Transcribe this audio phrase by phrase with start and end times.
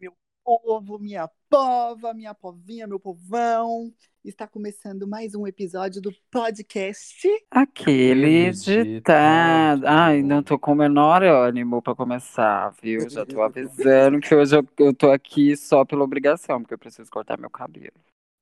[0.00, 0.12] meu
[0.44, 3.92] povo, minha pova, minha povinha, meu povão.
[4.24, 7.28] Está começando mais um episódio do podcast.
[7.50, 9.86] Aquele ditado.
[9.86, 13.08] Ai, não tô com o menor ânimo pra começar, viu?
[13.10, 17.10] Já tô avisando que hoje eu, eu tô aqui só pela obrigação, porque eu preciso
[17.10, 17.92] cortar meu cabelo.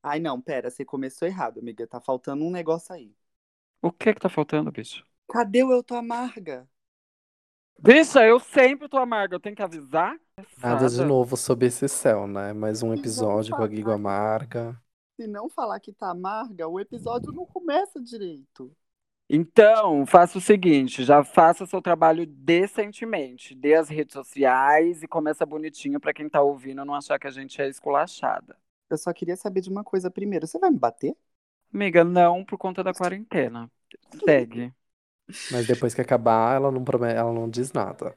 [0.03, 1.87] Ai, não, pera, você começou errado, amiga.
[1.87, 3.13] Tá faltando um negócio aí.
[3.83, 5.05] O que que tá faltando, bicho?
[5.29, 6.69] Cadê o Eu Tô Amarga?
[7.83, 10.15] Bicha, eu sempre tô amarga, eu tenho que avisar?
[10.63, 12.53] Nada de novo sob esse céu, né?
[12.53, 13.67] Mais um episódio com a.
[13.67, 14.79] Guigo Amarga.
[15.17, 18.71] Se não falar que tá amarga, o episódio não começa direito.
[19.31, 23.55] Então, faça o seguinte, já faça seu trabalho decentemente.
[23.55, 27.31] Dê as redes sociais e começa bonitinho pra quem tá ouvindo não achar que a
[27.31, 28.57] gente é esculachada.
[28.91, 30.47] Eu só queria saber de uma coisa primeiro.
[30.47, 31.17] Você vai me bater?
[31.73, 33.71] Amiga, não por conta da quarentena.
[34.25, 34.75] Segue.
[35.51, 38.15] Mas depois que acabar, ela não promete, ela não diz nada.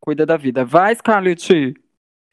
[0.00, 0.64] Cuida da vida.
[0.64, 1.74] Vai, Scarlett!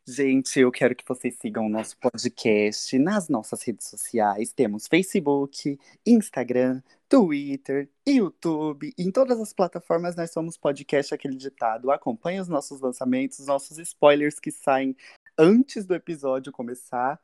[0.09, 4.53] Gente, eu quero que vocês sigam o nosso podcast nas nossas redes sociais.
[4.53, 8.93] Temos Facebook, Instagram, Twitter, YouTube.
[8.97, 11.91] Em todas as plataformas nós somos podcast aquele ditado.
[11.91, 14.95] Acompanhe os nossos lançamentos, os nossos spoilers que saem
[15.37, 17.19] antes do episódio começar.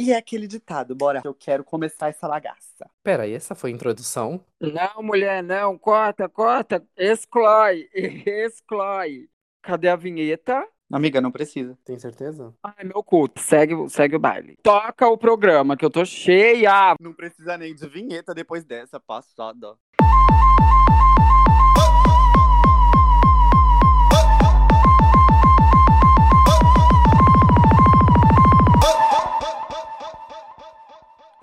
[0.00, 2.88] E é aquele ditado, bora, eu quero começar essa lagaça.
[3.02, 4.42] Pera, e essa foi a introdução?
[4.58, 5.76] Não, mulher, não.
[5.76, 6.82] Corta, corta.
[6.96, 7.86] Exclói.
[8.24, 9.28] Exclói.
[9.60, 10.66] Cadê a vinheta?
[10.90, 11.78] Amiga, não precisa.
[11.84, 12.54] Tem certeza?
[12.62, 13.42] Ai, meu culto.
[13.42, 14.56] Segue, o- segue o baile.
[14.62, 16.94] Toca o programa, que eu tô cheia.
[16.98, 19.76] Não precisa nem de vinheta depois dessa passada.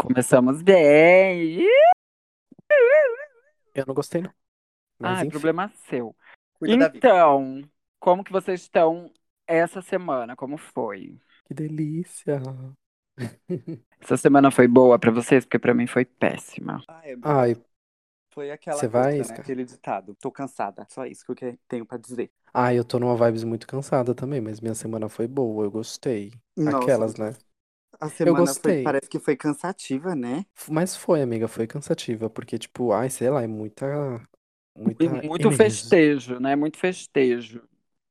[0.07, 1.67] Começamos bem.
[3.73, 4.33] Eu não gostei, não.
[4.99, 5.29] Mas Ai, enfim.
[5.31, 6.15] problema seu.
[6.53, 6.91] Cuida.
[6.95, 7.61] Então,
[7.99, 9.11] como que vocês estão
[9.45, 10.35] essa semana?
[10.35, 11.19] Como foi?
[11.45, 12.41] Que delícia.
[13.99, 15.43] Essa semana foi boa pra vocês?
[15.43, 16.83] Porque pra mim foi péssima.
[16.87, 17.55] Ai, amiga, Ai,
[18.33, 19.35] foi aquela Você coisa, vai, né?
[19.39, 20.15] Aquele ditado.
[20.15, 20.85] Tô cansada.
[20.89, 22.31] Só isso que eu tenho pra dizer.
[22.53, 26.31] ai, eu tô numa vibes muito cansada também, mas minha semana foi boa, eu gostei.
[26.55, 27.35] Nossa, Aquelas, né?
[27.99, 28.83] A semana foi, gostei.
[28.83, 30.45] parece que foi cansativa, né?
[30.69, 33.85] Mas foi, amiga, foi cansativa, porque, tipo, ai, sei lá, é muita.
[34.75, 36.55] Muita muito energia- festejo, né?
[36.55, 37.67] Muito festejo.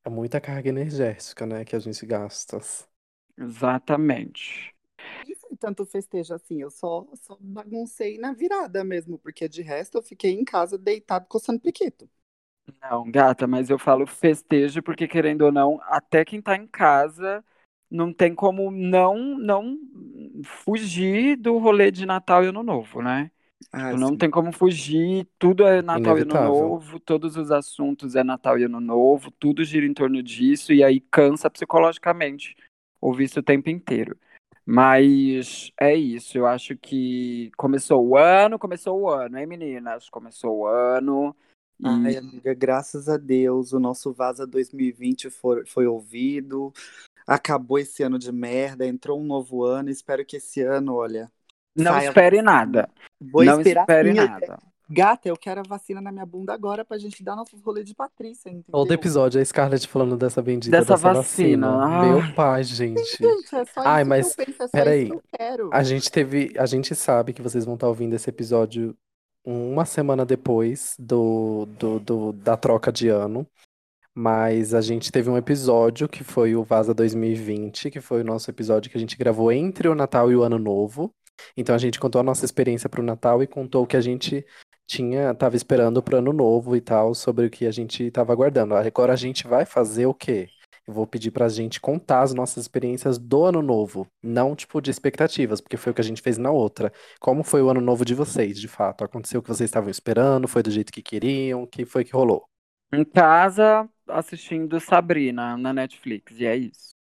[0.06, 2.58] É muita carga energética, né, que a gente gasta.
[3.38, 4.74] Exatamente.
[5.40, 6.60] Foi tanto festejo assim.
[6.62, 9.18] Eu só, só baguncei na virada mesmo.
[9.18, 12.08] Porque de resto eu fiquei em casa deitado coçando piquito.
[12.82, 17.44] Não, gata, mas eu falo festejo porque, querendo ou não, até quem tá em casa
[17.90, 19.78] não tem como não, não
[20.44, 23.30] fugir do rolê de Natal e Ano Novo, né?
[23.72, 26.68] Ah, Tipo, não tem como fugir, tudo é Natal e Ano Inevitável.
[26.68, 30.84] Novo, todos os assuntos é Natal e Ano Novo, tudo gira em torno disso, e
[30.84, 32.54] aí cansa psicologicamente
[33.00, 34.16] ouvir isso o tempo inteiro.
[34.64, 40.10] Mas é isso, eu acho que começou o ano, começou o ano, hein, meninas?
[40.10, 41.34] Começou o ano.
[41.78, 46.72] E Ai, amiga, graças a Deus, o nosso Vaza 2020 foi, foi ouvido.
[47.26, 49.90] Acabou esse ano de merda, entrou um novo ano.
[49.90, 51.30] Espero que esse ano, olha.
[51.76, 52.88] não saia espere nada.
[53.20, 54.16] Vou não esperar espere sim.
[54.16, 54.58] nada.
[54.88, 57.92] Gata, eu quero a vacina na minha bunda agora pra gente dar nossos rolês de
[57.92, 58.70] Patrícia, entendeu?
[58.70, 61.72] Todo episódio é a Scarlett falando dessa bendita Dessa dessa, vacina.
[61.72, 61.84] vacina.
[61.98, 62.08] Ai.
[62.12, 63.02] Meu pai, gente.
[63.02, 65.02] Gente, é só Ai, isso mas que eu penso, é só peraí.
[65.02, 65.70] isso que eu quero.
[65.72, 68.96] A gente teve, a gente sabe que vocês vão estar ouvindo esse episódio
[69.44, 73.44] uma semana depois do, do, do- da troca de ano.
[74.18, 78.50] Mas a gente teve um episódio que foi o Vaza 2020, que foi o nosso
[78.50, 81.12] episódio que a gente gravou entre o Natal e o Ano Novo.
[81.54, 84.42] Então a gente contou a nossa experiência pro Natal e contou o que a gente
[84.86, 88.74] tinha, tava esperando pro Ano Novo e tal, sobre o que a gente tava aguardando.
[88.74, 90.48] Agora a gente vai fazer o quê?
[90.88, 94.90] Eu vou pedir pra gente contar as nossas experiências do ano novo, não tipo de
[94.90, 96.90] expectativas, porque foi o que a gente fez na outra.
[97.20, 99.04] Como foi o ano novo de vocês, de fato?
[99.04, 100.48] Aconteceu o que vocês estavam esperando?
[100.48, 101.64] Foi do jeito que queriam?
[101.64, 102.55] O que foi que rolou?
[102.92, 106.94] Em casa, assistindo Sabrina na Netflix, e é isso.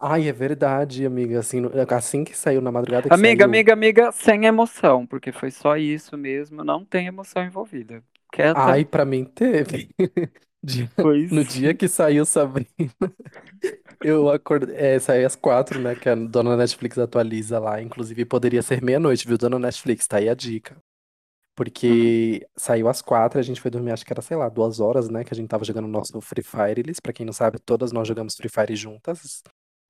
[0.00, 1.38] Ai, é verdade, amiga.
[1.40, 3.44] Assim, assim que saiu na madrugada que Amiga, saiu.
[3.44, 8.02] amiga, amiga, sem emoção, porque foi só isso mesmo, não tem emoção envolvida.
[8.32, 8.72] Quieta.
[8.72, 9.88] Ai, pra mim teve.
[11.00, 11.30] Pois.
[11.30, 12.68] No dia que saiu Sabrina,
[14.02, 14.76] eu acordei.
[14.76, 15.94] É, saiu às quatro, né?
[15.96, 17.80] Que a dona Netflix atualiza lá.
[17.82, 20.06] Inclusive, poderia ser meia-noite, viu, dona Netflix?
[20.06, 20.76] Tá aí a dica.
[21.60, 25.10] Porque saiu às quatro, a gente foi dormir, acho que era, sei lá, duas horas,
[25.10, 25.22] né?
[25.22, 26.82] Que a gente tava jogando o nosso Free Fire.
[27.02, 29.42] Pra quem não sabe, todas nós jogamos Free Fire juntas.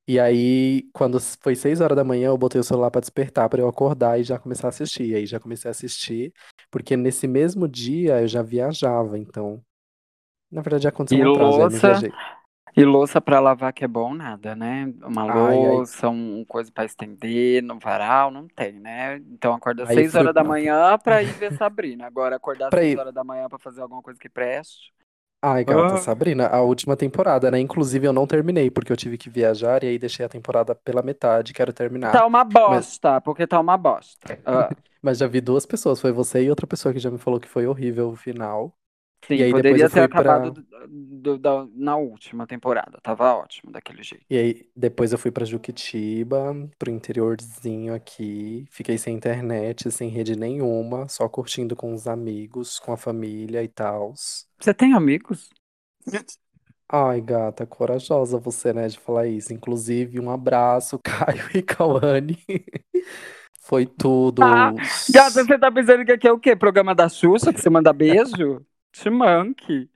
[0.09, 3.61] E aí, quando foi seis horas da manhã, eu botei o celular pra despertar pra
[3.61, 5.11] eu acordar e já começar a assistir.
[5.11, 6.33] E aí já comecei a assistir,
[6.73, 9.63] porque nesse mesmo dia eu já viajava, então.
[10.51, 12.13] Na verdade, aconteceu E um atraso, eu não viajei.
[12.77, 14.93] E louça pra lavar que é bom, nada, né?
[15.03, 15.57] Uma Ai, ai.
[15.69, 19.17] louça, um coisa pra estender no varal, não tem, né?
[19.33, 22.07] Então acorda seis fui- horas da manhã pra ir ver Sabrina.
[22.07, 24.93] Agora acordar seis ir- horas da manhã pra fazer alguma coisa que preste.
[25.43, 25.97] Ai, gata, Ah.
[25.97, 27.59] Sabrina, a última temporada, né?
[27.59, 31.03] Inclusive eu não terminei, porque eu tive que viajar e aí deixei a temporada pela
[31.03, 32.13] metade, quero terminar.
[32.13, 34.39] Tá uma bosta, porque tá uma bosta.
[34.45, 34.69] Ah,
[35.03, 37.49] Mas já vi duas pessoas, foi você e outra pessoa que já me falou que
[37.49, 38.77] foi horrível o final.
[39.31, 42.99] Sim, E aí poderia ter fui pra- acabado do- do- da- na última temporada.
[43.03, 44.27] Tava ótimo daquele jeito.
[44.31, 50.37] E aí depois eu fui pra Juquitiba, pro interiorzinho aqui, fiquei sem internet, sem rede
[50.37, 54.15] nenhuma, só curtindo com os amigos, com a família e tal.
[54.61, 55.50] Você tem amigos?
[56.93, 59.53] Ai, gata, corajosa você, né, de falar isso.
[59.53, 62.38] Inclusive, um abraço, Caio e Cauane.
[63.61, 64.43] Foi tudo.
[64.43, 64.73] Ah,
[65.09, 66.56] Gata, você tá pensando que aqui é o quê?
[66.56, 68.65] Programa da Xuxa, que você manda beijo?
[68.93, 69.91] Te manque.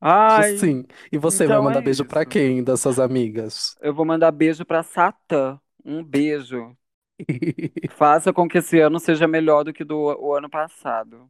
[0.00, 0.86] Ai, Sim.
[1.10, 2.30] E você vai então mandar é beijo pra isso.
[2.30, 3.76] quem das suas amigas?
[3.80, 5.58] eu vou mandar beijo pra Satã.
[5.84, 6.76] Um beijo.
[7.90, 11.28] Faça com que esse ano seja melhor do que do o ano passado.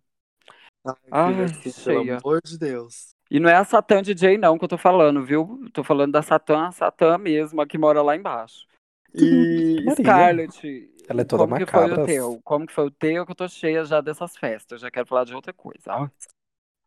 [1.10, 2.18] Ai, filha, assim, pelo cheia.
[2.18, 3.14] amor de Deus.
[3.30, 5.60] E não é a Satã DJ, não, que eu tô falando, viu?
[5.72, 8.66] Tô falando da Satã, a Satã mesmo, a que mora lá embaixo.
[9.14, 9.94] E Maria.
[9.96, 12.06] Scarlett, Ela é toda como que foi o macabra.
[12.06, 12.40] teu?
[12.44, 13.24] Como que foi o teu?
[13.24, 14.80] Que eu tô cheia já dessas festas.
[14.80, 16.10] Já quero falar de outra coisa.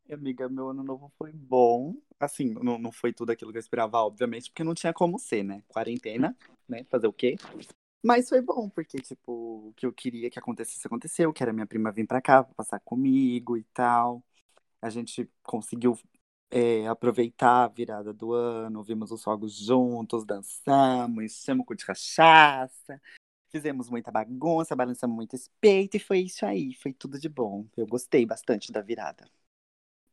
[0.10, 1.96] Amiga, meu ano novo foi bom.
[2.20, 5.44] Assim, não, não foi tudo aquilo que eu esperava, obviamente, porque não tinha como ser,
[5.44, 5.64] né?
[5.68, 6.36] Quarentena,
[6.68, 6.84] né?
[6.86, 7.38] Fazer o quê?
[8.04, 11.68] Mas foi bom, porque, tipo, o que eu queria que acontecesse, aconteceu, que era minha
[11.68, 14.24] prima vir pra cá, passar comigo e tal.
[14.82, 15.98] A gente conseguiu
[16.50, 23.02] é, aproveitar a virada do ano, vimos os fogos juntos, dançamos, enchemos cu de cachaça,
[23.50, 27.66] fizemos muita bagunça, balançamos muito esse peito, e foi isso aí, foi tudo de bom.
[27.78, 29.30] Eu gostei bastante da virada.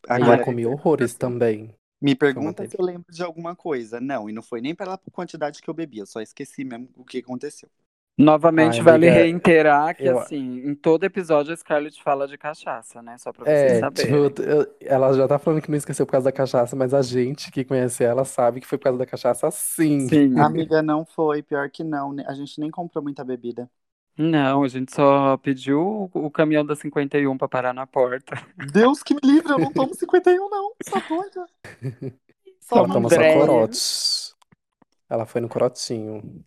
[0.09, 1.73] Aí Agora, eu comi horrores também.
[2.01, 4.01] me pergunta se eu lembro de alguma coisa.
[4.01, 7.05] Não, e não foi nem pela quantidade que eu bebi, eu só esqueci mesmo o
[7.05, 7.69] que aconteceu.
[8.19, 12.37] Novamente, Ai, vale amiga, reiterar que, eu- assim, em todo episódio a Scarlett fala de
[12.39, 13.19] cachaça, né?
[13.19, 14.23] Só pra vocês É, saberem.
[14.27, 17.01] tipo, eu- ela já tá falando que não esqueceu por causa da cachaça, mas a
[17.03, 20.11] gente que conhece ela sabe que foi por causa da cachaça sim.
[20.11, 20.39] Sim.
[20.39, 22.13] Amiga, não foi, pior que não.
[22.13, 22.25] né?
[22.27, 23.71] A gente nem comprou muita bebida.
[24.19, 28.35] Não, a gente só pediu o, o caminhão da 51 pra parar na porta.
[28.73, 30.73] Deus que me livre, eu não tomo 51, não.
[30.83, 31.47] Só doida.
[32.61, 34.35] Só Ela Toma só corotes.
[35.09, 36.45] Ela foi no corotinho.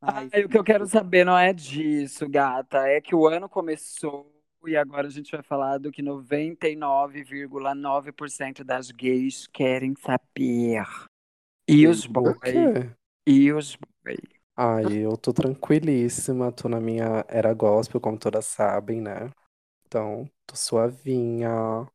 [0.00, 2.86] Ai, Ai, o que eu quero saber não é disso, gata.
[2.86, 4.32] É que o ano começou
[4.66, 10.84] e agora a gente vai falar do que 99,9% das gays querem saber.
[11.66, 12.38] E os O boys?
[12.40, 12.90] quê?
[13.26, 14.37] E os boys?
[14.60, 19.30] Ai, eu tô tranquilíssima, tô na minha era gospel, como todas sabem, né?
[19.86, 21.50] Então, tô suavinha.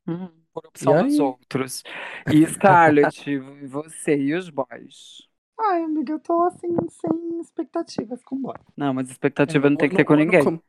[0.06, 1.20] Hum, por opção E dos aí?
[1.20, 1.84] outros.
[2.28, 3.38] E Scarlett,
[3.68, 5.28] você e os boys?
[5.58, 8.54] Ai, amiga, eu tô assim, sem expectativas com boy.
[8.76, 10.60] Não, mas expectativa É, não tem que ter com ninguém.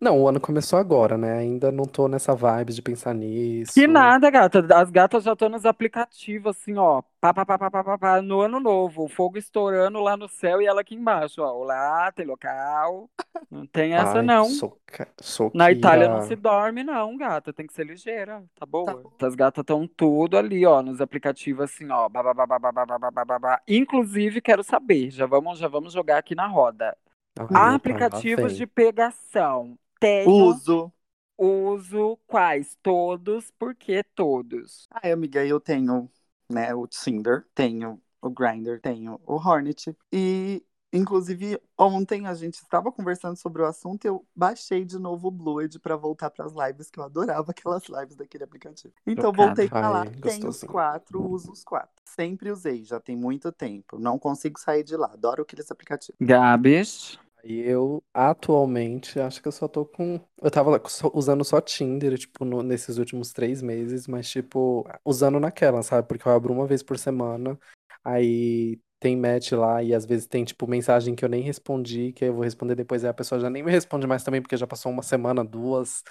[0.00, 1.40] Não, o ano começou agora, né?
[1.40, 3.74] Ainda não tô nessa vibe de pensar nisso.
[3.74, 4.66] Que nada, gata.
[4.74, 7.02] As gatas já estão nos aplicativos, assim, ó.
[7.20, 9.04] Pá, pá, pá, pá, pá, pá, pá, no ano novo.
[9.04, 11.52] O fogo estourando lá no céu e ela aqui embaixo, ó.
[11.52, 13.10] Olá, tem local.
[13.50, 14.46] Não tem essa, Ai, não.
[14.46, 14.80] Sou,
[15.20, 17.52] sou Na Itália não se dorme, não, gata.
[17.52, 18.42] Tem que ser ligeira.
[18.58, 19.02] Tá boa?
[19.02, 19.26] bom.
[19.26, 22.08] As gatas estão tudo ali, ó, nos aplicativos, assim, ó.
[22.08, 23.60] Bá, bá, bá, bá, bá, bá, bá, bá, bá, bá.
[23.68, 25.10] Inclusive, quero saber.
[25.10, 26.96] Já vamos, já vamos jogar aqui na roda.
[27.36, 28.56] Aplicativos vem.
[28.56, 29.76] de pegação.
[30.00, 30.92] Tenho, Uso.
[31.38, 32.76] uso quais?
[32.82, 34.88] Todos, por que todos?
[34.90, 36.10] Ai, amiga, eu tenho,
[36.50, 39.96] né, o Tinder, tenho o Grindr, tenho o Hornet.
[40.12, 45.28] E, inclusive, ontem a gente estava conversando sobre o assunto e eu baixei de novo
[45.28, 48.92] o Blued pra voltar pras lives, que eu adorava aquelas lives daquele aplicativo.
[49.06, 50.00] Então, voltei pra lá.
[50.00, 51.90] Ai, Tenho os quatro, uso os quatro.
[52.04, 53.98] Sempre usei, já tem muito tempo.
[53.98, 55.10] Não consigo sair de lá.
[55.12, 56.18] Adoro aqueles aplicativos.
[56.20, 57.18] Gabs.
[57.42, 60.20] E eu, atualmente, acho que eu só tô com.
[60.42, 60.80] Eu tava
[61.14, 66.06] usando só Tinder, tipo, no- nesses últimos três meses, mas, tipo, usando naquela, sabe?
[66.06, 67.58] Porque eu abro uma vez por semana,
[68.04, 72.24] aí tem match lá, e às vezes tem, tipo, mensagem que eu nem respondi, que
[72.26, 74.66] eu vou responder depois, aí a pessoa já nem me responde mais também, porque já
[74.66, 76.02] passou uma semana, duas.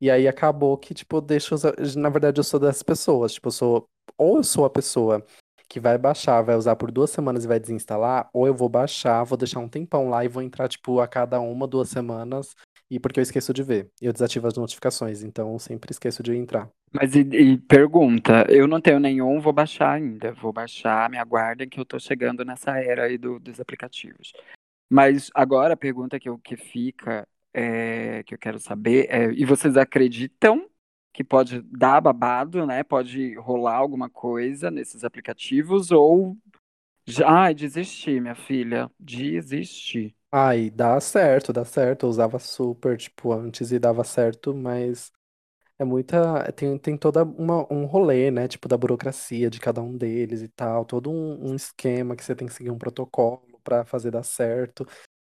[0.00, 1.54] E aí acabou que, tipo, eu deixo.
[1.96, 3.34] Na verdade, eu sou dessas pessoas.
[3.34, 3.88] Tipo, eu sou.
[4.18, 5.24] Ou eu sou a pessoa
[5.68, 9.24] que vai baixar, vai usar por duas semanas e vai desinstalar, ou eu vou baixar,
[9.24, 12.54] vou deixar um tempão lá e vou entrar, tipo, a cada uma, duas semanas,
[12.90, 13.90] e porque eu esqueço de ver.
[14.00, 16.68] Eu desativo as notificações, então sempre esqueço de entrar.
[16.92, 20.32] Mas e, e pergunta, eu não tenho nenhum, vou baixar ainda.
[20.32, 24.32] Vou baixar, me aguardem que eu tô chegando nessa era aí do- dos aplicativos.
[24.88, 29.44] Mas agora a pergunta que, eu, que fica, é, que eu quero saber é, e
[29.44, 30.68] vocês acreditam
[31.14, 32.84] que pode dar babado, né?
[32.84, 36.38] Pode rolar alguma coisa nesses aplicativos ou
[37.06, 38.90] Já, ai, desisti, minha filha.
[39.00, 40.16] Desisti.
[40.30, 42.06] Ai, dá certo, dá certo.
[42.06, 45.12] Eu usava super, tipo, antes e dava certo, mas
[45.78, 46.52] é muita.
[46.52, 48.48] Tem, tem toda uma, um rolê, né?
[48.48, 50.84] Tipo, da burocracia de cada um deles e tal.
[50.86, 54.86] Todo um, um esquema que você tem que seguir um protocolo pra fazer dar certo.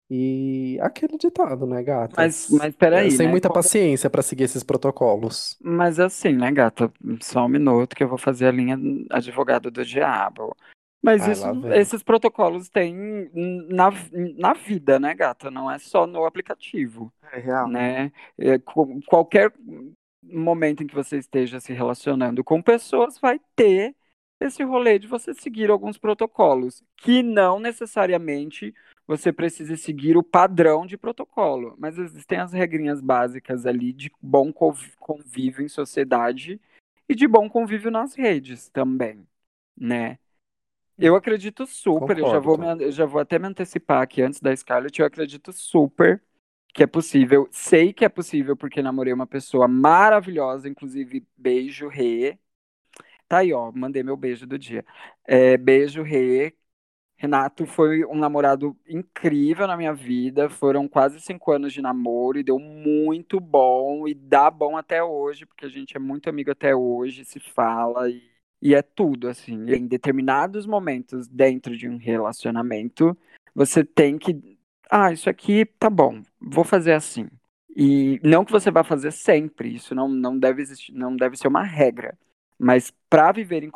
[0.09, 2.49] E aquele ditado, né, Mas, gatas?
[2.51, 3.31] mas É, peraí, Sem né?
[3.31, 5.57] muita Como- paciência pra seguir esses protocolos.
[5.61, 6.91] Mas assim, né, gata?
[7.21, 8.77] Só um minuto que eu vou fazer a linha
[9.09, 10.55] advogado do diabo.
[11.01, 11.79] Mas Ai, isso, lá vem.
[11.79, 12.95] esses protocolos têm
[13.69, 13.89] na,
[14.37, 15.49] na vida, né, gata?
[15.51, 17.67] Não é só no aplicativo, É real.
[17.67, 18.11] né?
[18.37, 19.51] É, co- qualquer
[20.23, 23.95] momento em que você esteja se relacionando com pessoas, vai ter
[24.39, 28.73] esse rolê de você seguir alguns protocolos, que não necessariamente
[29.07, 34.51] você precisa seguir o padrão de protocolo, mas existem as regrinhas básicas ali de bom
[34.53, 36.59] conv- convívio em sociedade
[37.07, 39.27] e de bom convívio nas redes também,
[39.77, 40.17] né?
[40.97, 44.55] Eu acredito super, eu já vou, me- já vou até me antecipar aqui antes da
[44.55, 46.23] Scarlett, eu acredito super
[46.73, 47.47] que é possível.
[47.51, 52.37] Sei que é possível porque namorei uma pessoa maravilhosa, inclusive beijo, Rê.
[53.27, 54.85] Tá aí, ó, mandei meu beijo do dia.
[55.25, 56.55] É, beijo, Rê.
[57.17, 60.49] Renato foi um namorado incrível na minha vida.
[60.49, 65.45] Foram quase cinco anos de namoro e deu muito bom e dá bom até hoje,
[65.45, 68.21] porque a gente é muito amigo até hoje, se fala e,
[68.61, 69.65] e é tudo assim.
[69.67, 73.17] E em determinados momentos dentro de um relacionamento,
[73.53, 74.57] você tem que,
[74.91, 77.27] ah, isso aqui tá bom, vou fazer assim.
[77.75, 81.47] E não que você vá fazer sempre, isso não, não deve existir, não deve ser
[81.47, 82.17] uma regra.
[82.65, 83.69] Mas para viver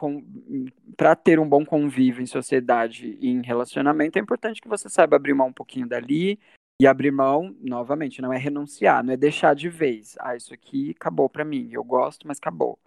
[0.97, 5.15] para ter um bom convívio em sociedade e em relacionamento, é importante que você saiba
[5.15, 6.39] abrir mão um pouquinho dali
[6.81, 10.15] e abrir mão, novamente, não é renunciar, não é deixar de vez.
[10.19, 12.79] Ah, isso aqui acabou para mim, eu gosto, mas acabou.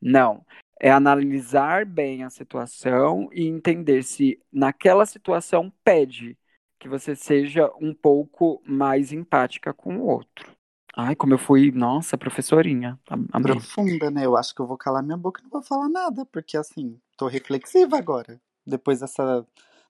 [0.00, 0.42] Não,
[0.80, 6.34] é analisar bem a situação e entender se naquela situação pede
[6.78, 10.50] que você seja um pouco mais empática com o outro.
[10.96, 12.98] Ai, como eu fui, nossa, professorinha.
[13.10, 13.66] am- Amei.
[13.66, 14.24] Profunda, né?
[14.24, 17.00] Eu acho que eu vou calar minha boca e não vou falar nada, porque assim,
[17.16, 18.40] tô reflexiva agora.
[18.64, 19.44] Depois dessa.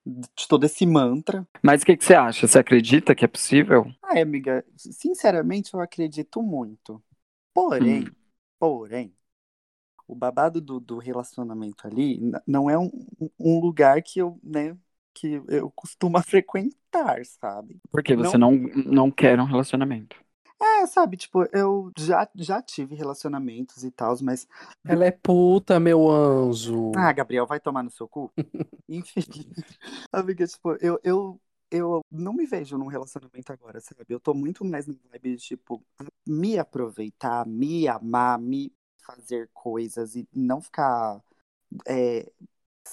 [0.07, 1.47] de todo esse mantra.
[1.63, 2.47] Mas o que, que você acha?
[2.47, 3.93] Você acredita que é possível?
[4.03, 7.03] Ai, amiga, sinceramente eu acredito muito.
[7.55, 8.15] Porém, Hum.
[8.59, 9.17] porém,
[10.09, 12.91] o babado do, do relacionamento ali não é um,
[13.39, 14.77] um lugar que eu, né,
[15.15, 17.81] que eu costumo frequentar, sabe?
[17.91, 20.17] Porque você não, não quer um relacionamento.
[20.63, 24.47] É, sabe, tipo, eu já, já tive relacionamentos e tal, mas.
[24.85, 26.93] Ela é puta, meu anjo.
[26.97, 28.33] Ah, Gabriel, vai tomar no seu cu?
[28.89, 29.23] Enfim.
[30.13, 34.05] Amiga, tipo, eu, eu, eu não me vejo num relacionamento agora, sabe?
[34.09, 35.83] Eu tô muito mais na vibe de, tipo,
[36.25, 38.73] me aproveitar, me amar, me
[39.05, 41.21] fazer coisas e não ficar,
[41.89, 42.31] é,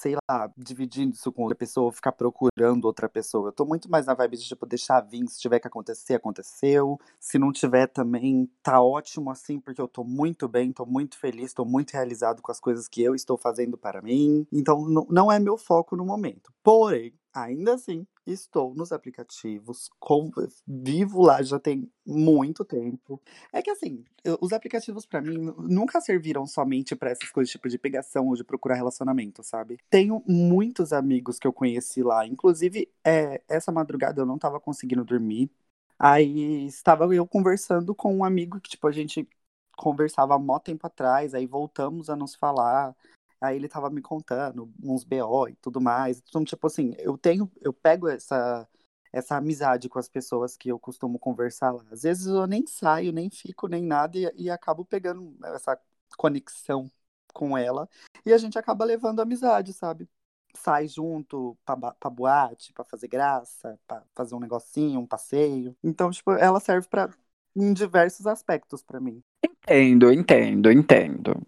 [0.00, 3.48] sei lá, dividindo isso com outra pessoa, ficar procurando outra pessoa.
[3.48, 6.98] Eu tô muito mais na vibe de, tipo, deixar vir, se tiver que acontecer, aconteceu.
[7.18, 11.52] Se não tiver também, tá ótimo assim, porque eu tô muito bem, tô muito feliz,
[11.52, 14.46] tô muito realizado com as coisas que eu estou fazendo para mim.
[14.50, 16.50] Então, não é meu foco no momento.
[16.62, 20.30] Porém, ainda assim, estou nos aplicativos, com-
[20.66, 23.20] vivo lá já tem muito tempo.
[23.52, 27.50] É que assim, eu- os aplicativos pra mim nu- nunca serviram somente pra essas coisas
[27.50, 29.78] tipo de pegação ou de procurar relacionamento, sabe?
[29.90, 35.04] Tenho muitos amigos que eu conheci lá, inclusive é, essa madrugada eu não tava conseguindo
[35.04, 35.50] dormir.
[35.98, 39.28] Aí estava eu conversando com um amigo que tipo a gente
[39.76, 42.94] conversava há mó tempo atrás, aí voltamos a nos falar.
[43.40, 46.22] Aí ele tava me contando uns BO e tudo mais.
[46.28, 48.68] Então, tipo assim, eu tenho, eu pego essa
[49.12, 51.84] essa amizade com as pessoas que eu costumo conversar lá.
[51.90, 55.78] Às vezes eu nem saio, nem fico, nem nada, e, e acabo pegando essa
[56.16, 56.90] conexão
[57.32, 57.88] com ela.
[58.24, 60.08] E a gente acaba levando amizade, sabe?
[60.54, 65.76] Sai junto pra, pra boate, pra fazer graça, pra fazer um negocinho, um passeio.
[65.82, 67.10] Então, tipo, ela serve para
[67.56, 69.22] em diversos aspectos pra mim.
[69.44, 71.46] Entendo, entendo, entendo.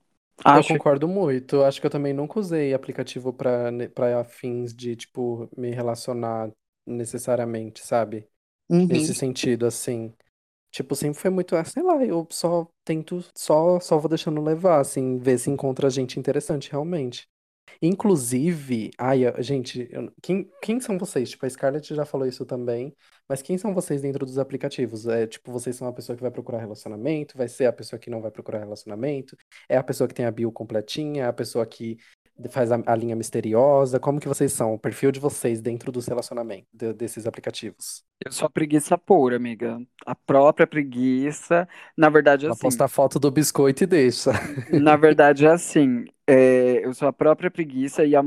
[0.53, 1.63] Eu Acho concordo muito.
[1.63, 6.51] Acho que eu também nunca usei aplicativo pra ne- pra fins de, tipo, me relacionar
[6.87, 8.29] necessariamente, sabe?
[8.69, 8.89] Uhum.
[8.89, 10.15] Nesse sentido, assim.
[10.73, 14.81] Tipo, sempre foi muito, ah, sei lá, eu só tento, só, só vou deixando levar,
[14.81, 17.29] assim, ver se encontra gente interessante realmente.
[17.81, 21.31] Inclusive, ai, a- gente, eu- quem, quem são vocês?
[21.31, 22.95] Tipo, a Scarlett já falou isso também,
[23.29, 25.07] mas quem são vocês dentro dos aplicativos?
[25.07, 28.11] É, tipo, vocês são a pessoa que vai procurar relacionamento, vai ser a pessoa que
[28.11, 29.37] não vai procurar relacionamento,
[29.69, 31.97] é a pessoa que tem a bio completinha, é a pessoa que
[32.51, 34.75] faz a, a linha misteriosa, como que vocês são?
[34.75, 38.03] O perfil de vocês dentro dos relacionamentos, de- desses aplicativos?
[38.25, 39.79] Eu sou a preguiça pura, amiga.
[40.07, 41.69] A própria preguiça.
[41.97, 42.63] Na verdade, Ela assim.
[42.63, 44.33] posta a foto do biscoito e deixa.
[44.71, 46.05] Na verdade, é assim.
[46.33, 48.23] É, eu sou a própria preguiça e a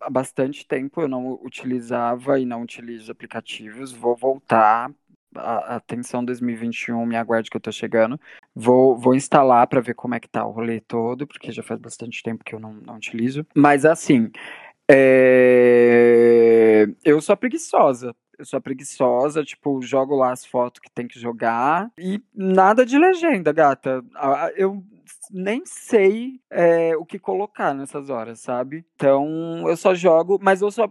[0.00, 3.92] há bastante tempo eu não utilizava e não utilizo aplicativos.
[3.92, 4.90] Vou voltar.
[5.34, 8.18] A- Atenção 2021, me aguarde que eu tô chegando.
[8.54, 11.78] Vou, vou instalar para ver como é que tá o rolê todo, porque já faz
[11.78, 13.44] bastante tempo que eu não, não utilizo.
[13.54, 14.30] Mas assim,
[14.88, 18.14] é, eu sou preguiçosa.
[18.38, 22.98] Eu sou preguiçosa, tipo, jogo lá as fotos que tem que jogar e nada de
[22.98, 24.04] legenda, gata.
[24.56, 24.82] Eu
[25.30, 28.84] nem sei é, o que colocar nessas horas, sabe?
[28.94, 30.88] Então, eu só jogo, mas eu só,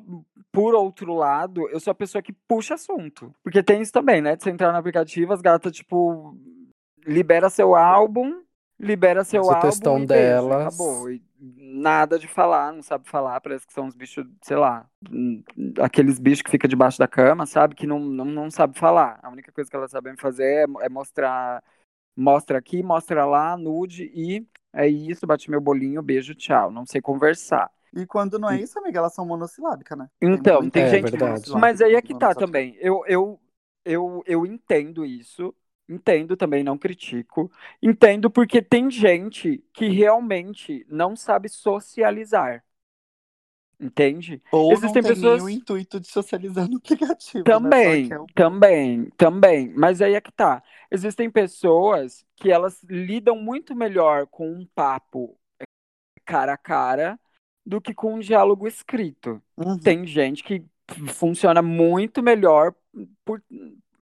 [0.52, 3.34] por outro lado, eu sou a pessoa que puxa assunto.
[3.44, 4.36] Porque tem isso também, né?
[4.36, 6.38] De você entrar no aplicativo, as gatas, tipo,
[7.06, 8.42] libera seu álbum,
[8.80, 10.68] libera seu o álbum textão e delas.
[10.68, 11.10] acabou.
[11.10, 14.86] E nada de falar, não sabe falar, parece que são uns bichos, sei lá,
[15.82, 17.76] aqueles bichos que ficam debaixo da cama, sabe?
[17.76, 19.20] Que não, não, não sabe falar.
[19.22, 21.64] A única coisa que elas sabem fazer é, é mostrar,
[22.16, 26.72] mostra aqui, mostra lá, nude e é isso, bate meu bolinho, beijo, tchau.
[26.72, 27.72] Não sei conversar.
[27.94, 30.10] E quando não é isso, amiga, elas são monossilábicas, né?
[30.30, 31.12] Tem Então, tem É, gente.
[31.12, 31.18] verdade.
[31.18, 32.76] monossilábica Mas aí é que tá também.
[32.80, 33.40] Eu, eu,
[33.84, 35.54] eu, eu entendo isso.
[35.88, 37.52] Entendo também, não critico.
[37.82, 42.65] Entendo porque tem gente que realmente não sabe socializar.
[43.79, 44.41] Entende?
[44.51, 47.39] Ou Existem não tem pessoas- o intuito de socializar no aplicativo.
[47.39, 47.44] né?
[47.44, 49.74] Também, quer o- também, também.
[49.75, 50.63] Mas aí é que tá.
[50.89, 55.38] Existem pessoas que elas lidam muito melhor com um papo
[56.25, 57.20] cara a cara
[57.65, 59.41] do que com um diálogo escrito.
[59.58, 59.77] Uhum.
[59.77, 60.63] Tem gente que
[61.13, 62.74] funciona muito melhor
[63.24, 63.44] por,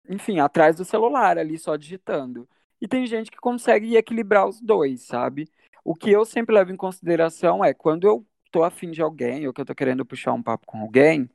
[0.08, 2.48] enfim, atrás do celular ali só digitando.
[2.80, 5.48] E tem gente que consegue equilibrar os dois, sabe?
[5.84, 9.52] O que eu sempre levo em consideração é quando eu tô afim de alguém ou
[9.52, 11.28] que eu tô querendo puxar um papo com alguém,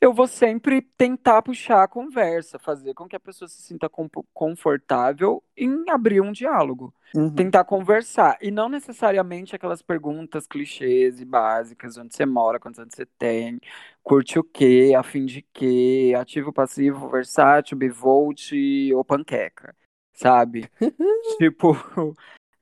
[0.00, 3.88] eu vou sempre tentar puxar a conversa, fazer com que a pessoa se sinta
[4.34, 7.30] confortável em abrir um diálogo Uhum.
[7.34, 8.38] tentar conversar.
[8.40, 13.60] E não necessariamente aquelas perguntas clichês e básicas, onde você mora, quantos anos você tem,
[14.02, 18.52] curte o quê, afim de quê, ativo, passivo, versátil, bivolt
[18.94, 19.76] ou panqueca,
[20.14, 20.70] sabe?
[21.38, 21.76] tipo,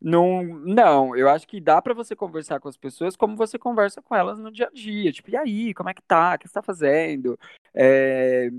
[0.01, 4.01] não, não, eu acho que dá pra você conversar com as pessoas como você conversa
[4.01, 5.13] com elas no dia a dia.
[5.13, 6.35] Tipo, e aí, como é que tá?
[6.35, 7.39] O que você tá fazendo?
[7.75, 8.51] É,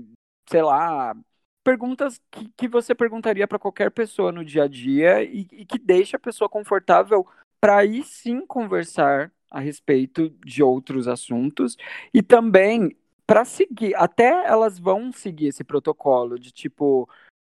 [0.48, 1.16] sei lá,
[1.64, 5.78] perguntas que, que você perguntaria para qualquer pessoa no dia a dia e, e que
[5.78, 7.26] deixa a pessoa confortável
[7.60, 11.76] para aí sim conversar a respeito de outros assuntos
[12.12, 17.08] e também para seguir, até elas vão seguir esse protocolo de tipo,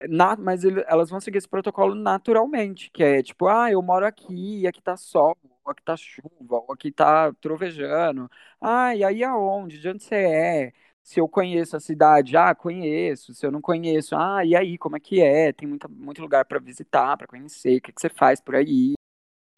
[0.09, 4.07] na, mas ele- elas vão seguir esse protocolo naturalmente, que é tipo, ah, eu moro
[4.07, 8.31] aqui, e aqui tá sol, ou aqui tá chuva, ou aqui tá trovejando.
[8.61, 9.79] Ah, e aí aonde?
[9.81, 10.73] De onde você é?
[11.03, 13.33] Se eu conheço a cidade, ah, conheço.
[13.35, 15.53] Se eu não conheço, ah, e aí, como é que é?
[15.53, 17.79] Tem muita, muito lugar para visitar, para conhecer.
[17.79, 18.95] O que, que você faz por aí?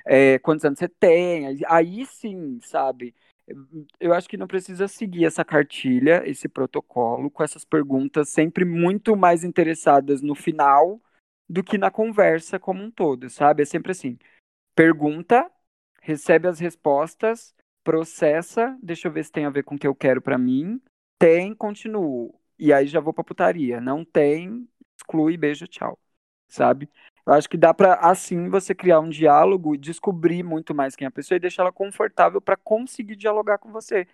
[0.06, 1.46] É, quantos anos você tem?
[1.46, 3.14] Aí, aí sim, sabe?
[3.98, 9.16] Eu acho que não precisa seguir essa cartilha, esse protocolo, com essas perguntas sempre muito
[9.16, 11.00] mais interessadas no final
[11.48, 13.62] do que na conversa como um todo, sabe?
[13.62, 14.18] É sempre assim:
[14.74, 15.50] pergunta,
[16.00, 19.94] recebe as respostas, processa, deixa eu ver se tem a ver com o que eu
[19.94, 20.80] quero pra mim.
[21.18, 22.34] Tem, continuo.
[22.58, 23.80] E aí já vou pra putaria.
[23.80, 25.98] Não tem, exclui, beijo, tchau.
[26.48, 26.88] Sabe?
[27.26, 31.04] Eu acho que dá pra assim você criar um diálogo e descobrir muito mais quem
[31.06, 34.06] é a pessoa e deixar ela confortável pra conseguir dialogar com você.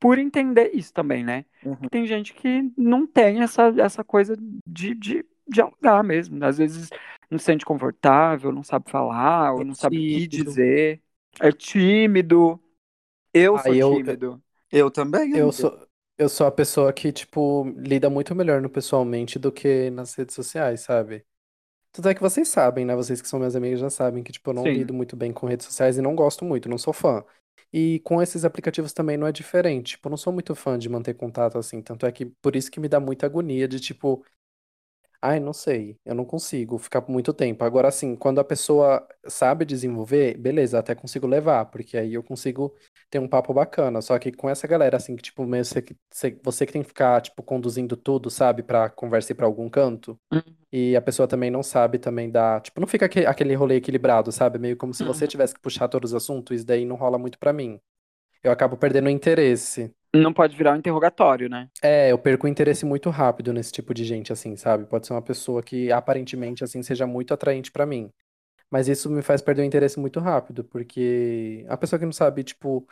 [0.00, 1.44] Por entender isso também, né?
[1.64, 1.76] Uhum.
[1.76, 4.36] Que tem gente que não tem essa, essa coisa
[4.66, 6.44] de, de dialogar mesmo.
[6.44, 6.90] Às vezes
[7.30, 11.02] não se sente confortável, não sabe falar, ou É não sabe o que dizer.
[11.40, 12.60] É tímido.
[13.32, 14.42] Eu sou Aí eu- tímido.
[14.70, 15.52] Eu também, Eu amiga.
[15.52, 15.88] sou,
[16.18, 20.34] eu sou a pessoa que, tipo, lida muito melhor no pessoalmente do que nas redes
[20.34, 21.24] sociais, sabe?
[21.94, 22.96] Tudo é que vocês sabem, né?
[22.96, 24.72] Vocês que são minhas amigas já sabem que, tipo, eu não Sim.
[24.72, 27.24] lido muito bem com redes sociais e não gosto muito, não sou fã.
[27.72, 29.92] E com esses aplicativos também não é diferente.
[29.92, 31.80] Tipo, eu não sou muito fã de manter contato assim.
[31.80, 34.24] Tanto é que por isso que me dá muita agonia de, tipo,
[35.22, 37.64] ai, não sei, eu não consigo ficar por muito tempo.
[37.64, 42.74] Agora, assim, quando a pessoa sabe desenvolver, beleza, até consigo levar, porque aí eu consigo
[43.14, 44.02] ter um papo bacana.
[44.02, 46.82] Só que com essa galera, assim, que, tipo, meio você, que- você, você que tem
[46.82, 50.18] que ficar, tipo, conduzindo tudo, sabe, pra conversa ir pra algum canto.
[50.32, 50.42] Uhum.
[50.72, 54.32] E a pessoa também não sabe também dar, tipo, não fica aque- aquele rolê equilibrado,
[54.32, 54.58] sabe?
[54.58, 55.28] Meio como se você Uhum.
[55.28, 57.78] tivesse que puxar todos os assuntos, isso daí não rola muito pra mim.
[58.42, 59.90] Eu acabo perdendo o interesse.
[60.14, 61.68] Não pode virar um interrogatório, né?
[61.82, 64.86] É, eu perco o interesse muito rápido nesse tipo de gente, assim, sabe?
[64.86, 68.10] Pode ser uma pessoa que aparentemente, assim, seja muito atraente pra mim.
[68.70, 72.42] Mas isso me faz perder o interesse muito rápido, porque a pessoa que não sabe,
[72.42, 72.86] tipo,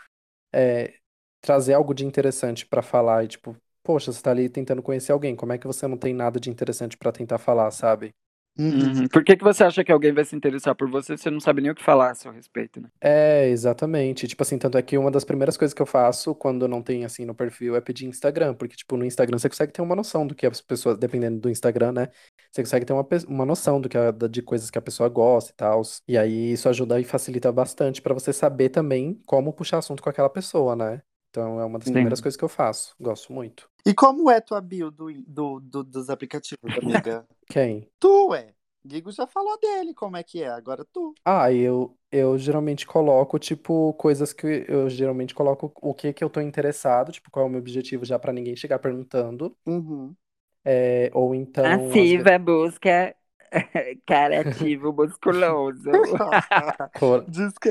[0.53, 0.95] é,
[1.41, 5.35] trazer algo de interessante pra falar e, tipo, poxa, você tá ali tentando conhecer alguém,
[5.35, 8.11] como é que você não tem nada de interessante pra tentar falar, sabe?
[8.59, 9.09] Uhum.
[9.09, 11.41] Por que, que você acha que alguém vai se interessar por você se você não
[11.41, 12.89] sabe nem o que falar a seu respeito, né?
[13.01, 14.29] É, exatamente.
[14.29, 17.05] Tipo assim, tanto é que uma das primeiras coisas que eu faço quando não tem
[17.05, 20.27] assim no perfil é pedir Instagram, porque tipo no Instagram você consegue ter uma noção
[20.27, 22.09] do que as pessoas, dependendo do Instagram, né?
[22.53, 25.53] Você consegue ter uma, uma noção do que a- de coisas que a pessoa gosta
[25.53, 25.83] e tal.
[26.07, 30.11] E aí isso ajuda e facilita bastante pra você saber também como puxar assunto com
[30.11, 31.03] aquela pessoa, né?
[31.31, 31.95] Então é uma das Sim.
[31.95, 32.95] primeiras coisas que eu faço.
[33.01, 33.71] Gosto muito.
[33.87, 37.27] E como é tua bio do, do, do- dos aplicativos, amiga?
[37.49, 37.89] Quem?
[37.99, 38.55] tu é.
[38.85, 40.49] Guigo já falou dele, como é que é.
[40.49, 41.15] Agora tu.
[41.25, 46.29] Ah, eu, eu geralmente coloco, tipo, coisas que eu geralmente coloco o que que eu
[46.29, 49.57] tô interessado, tipo, qual é o meu objetivo já pra ninguém chegar perguntando.
[49.65, 50.15] Uhum.
[50.65, 53.15] É, ou então, ve- Passiva busca
[54.07, 55.91] criativo musculoso.
[56.99, 57.25] cor-.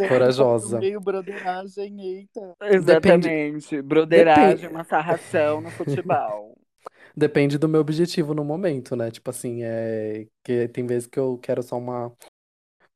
[0.08, 0.80] Corajosa.
[0.80, 2.56] Meio broderagem, eita.
[2.64, 3.82] Exatamente.
[3.82, 4.74] Broderagem, Depende.
[4.74, 6.56] uma sarração no futebol.
[7.16, 9.10] depende do meu objetivo no momento, né?
[9.12, 12.12] Tipo assim, é que tem vezes que eu quero só uma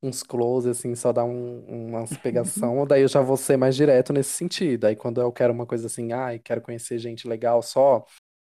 [0.04, 4.14] uns close, assim, só dar um, umas pegação, daí eu já vou ser mais direto
[4.14, 4.86] nesse sentido.
[4.86, 8.06] Aí quando eu quero uma coisa assim, ai, quero conhecer gente legal só,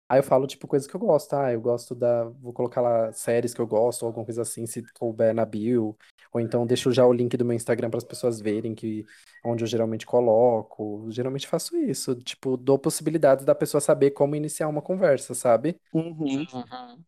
[0.09, 3.11] aí eu falo, tipo, coisas que eu gosto, ah, eu gosto da, vou colocar lá
[3.13, 5.97] séries que eu gosto, ou alguma coisa assim, se couber na bio,
[6.33, 9.05] ou então deixo já o link do meu Instagram para as pessoas verem que
[9.43, 11.07] onde eu geralmente coloco.
[11.09, 15.79] Geralmente faço isso, tipo, dou possibilidades da pessoa saber como iniciar uma conversa, sabe?
[15.93, 16.45] Uhum.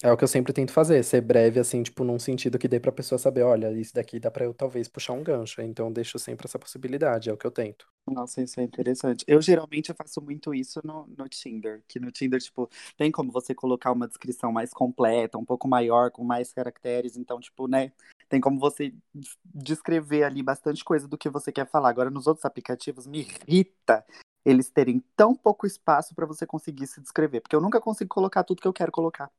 [0.02, 2.80] É o que eu sempre tento fazer, ser breve, assim, tipo, num sentido que dê
[2.80, 5.62] pra pessoa saber, olha, isso daqui dá pra eu talvez puxar um gancho.
[5.62, 7.88] Então eu deixo sempre essa possibilidade, é o que eu tento.
[8.08, 9.24] Nossa, isso é interessante.
[9.28, 11.84] Eu geralmente eu faço muito isso no, no Tinder.
[11.88, 16.10] Que no Tinder, tipo, tem como você colocar uma descrição mais completa, um pouco maior,
[16.12, 17.16] com mais caracteres.
[17.18, 17.92] Então, tipo, né?
[18.30, 21.90] Tem como você des- descrever ali bastante coisa do que você quer falar.
[21.90, 24.06] Agora, nos outros aplicativos, me irrita
[24.46, 27.42] eles terem tão pouco espaço pra você conseguir se descrever.
[27.42, 29.30] Porque eu nunca consigo colocar tudo que eu quero colocar.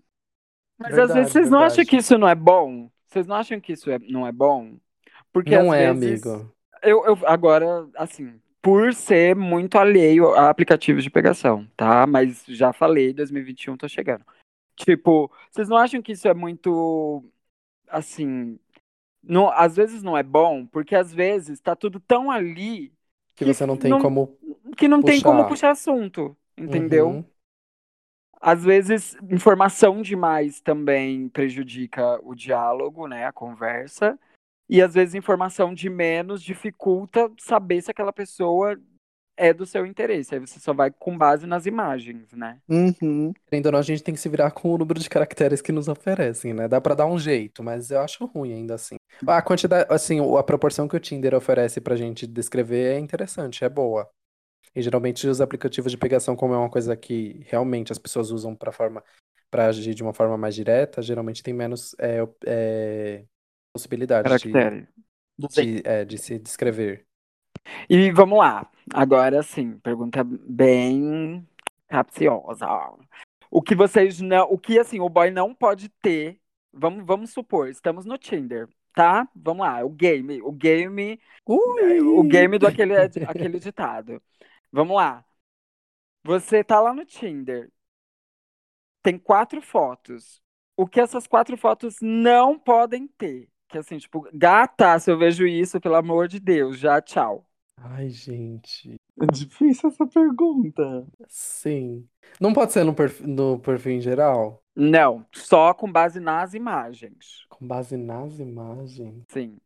[0.79, 1.91] Mas às Verdade, vezes vocês não acham verdade.
[1.91, 2.91] que isso não é bom?
[3.07, 4.77] Vocês não acham que isso é- não é bom?
[5.33, 6.53] Porque Não às é, vezes amigo.
[6.83, 12.07] eu, eu agora, assim, por ser muito alheio a aplicativos de pegação, tá?
[12.07, 14.25] Mas já falei, 2021 tô chegando.
[14.77, 17.25] Tipo, vocês não acham que isso é muito,
[17.89, 18.59] assim,
[19.23, 22.93] não, às vezes não é bom, porque às vezes tá tudo tão ali
[23.37, 24.39] Que você não tem não, como
[24.77, 25.49] que não tem como puxar.
[25.49, 27.09] puxar assunto, entendeu?
[27.09, 27.25] Uhum.
[28.41, 34.19] Às vezes, informação demais também prejudica o diálogo, né, a conversa.
[34.69, 38.81] E às vezes, informação de menos dificulta saber se aquela pessoa
[39.37, 40.35] é do seu interesse.
[40.35, 42.59] Aí você só vai com base nas imagens, né?
[42.69, 43.33] Uhum.
[43.47, 45.73] Querendo ou não, a gente tem que se virar com o número de caracteres que
[45.73, 46.69] nos oferecem, né?
[46.69, 48.97] Dá pra dar um jeito, mas eu acho ruim ainda assim.
[49.27, 53.69] A quantidade, assim, a proporção que o Tinder oferece pra gente descrever é interessante, é
[53.69, 54.09] boa.
[54.75, 58.55] E geralmente os aplicativos de pegação, como é uma coisa que realmente as pessoas usam
[58.55, 59.03] para forma
[59.51, 63.25] para agir de uma forma mais direta, geralmente tem menos é, é,
[63.73, 64.53] possibilidade de,
[65.49, 67.05] de, é, de se descrever.
[67.89, 68.71] E vamos lá.
[68.95, 71.47] Agora sim, pergunta bem
[71.89, 72.67] capciosa.
[73.51, 74.45] O que vocês não.
[74.51, 76.41] O que assim, o boy não pode ter.
[76.73, 79.29] Vamos, vamos supor, estamos no Tinder, tá?
[79.35, 80.41] Vamos lá, o game.
[80.43, 81.21] O game.
[82.15, 82.23] O Ui!
[82.25, 84.23] game do aquele, aquele ditado.
[84.73, 85.25] Vamos lá.
[86.25, 87.71] Você tá lá no Tinder.
[89.03, 90.43] Tem quatro fotos.
[90.77, 93.49] O que essas quatro fotos não podem ter?
[93.69, 97.47] Que assim, tipo, gata, se eu vejo isso, pelo amor de Deus, já tchau.
[97.77, 98.97] Ai, gente.
[99.21, 101.07] É difícil essa pergunta.
[101.29, 102.09] Sim.
[102.41, 104.63] Não pode ser no perfil, no perfil em geral?
[104.75, 107.45] Não, só com base nas imagens.
[107.49, 109.25] Com base nas imagens?
[109.29, 109.59] Sim.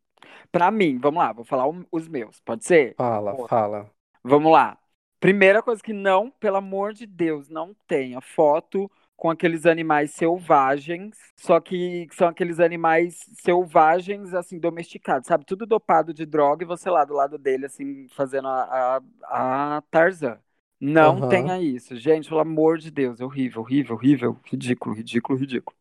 [0.50, 2.94] Pra mim, vamos lá, vou falar os meus, pode ser?
[2.96, 3.46] Fala, Pô.
[3.46, 3.90] fala.
[4.22, 4.78] Vamos lá.
[5.20, 11.16] Primeira coisa que não, pelo amor de Deus, não tenha foto com aqueles animais selvagens,
[11.36, 15.44] só que são aqueles animais selvagens, assim, domesticados, sabe?
[15.44, 19.82] Tudo dopado de droga e você lá do lado dele, assim, fazendo a, a, a
[19.90, 20.38] Tarzan.
[20.80, 21.28] Não Aham.
[21.28, 21.96] tenha isso.
[21.96, 25.76] Gente, pelo amor de Deus, é horrível, horrível, horrível, ridículo, ridículo, ridículo.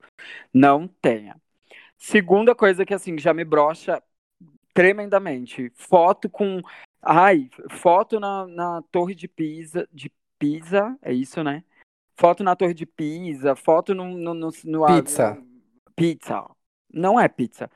[0.53, 1.35] Não tenha.
[1.97, 4.01] Segunda coisa que, assim, já me brocha
[4.73, 5.71] tremendamente.
[5.75, 6.61] Foto com.
[7.01, 9.87] Ai, foto na, na Torre de Pisa.
[9.91, 11.63] De Pisa, é isso, né?
[12.15, 14.05] Foto na Torre de Pisa, foto no.
[14.17, 15.37] no, no, no Pizza.
[15.95, 16.45] pizza.
[16.93, 17.69] Não é pizza.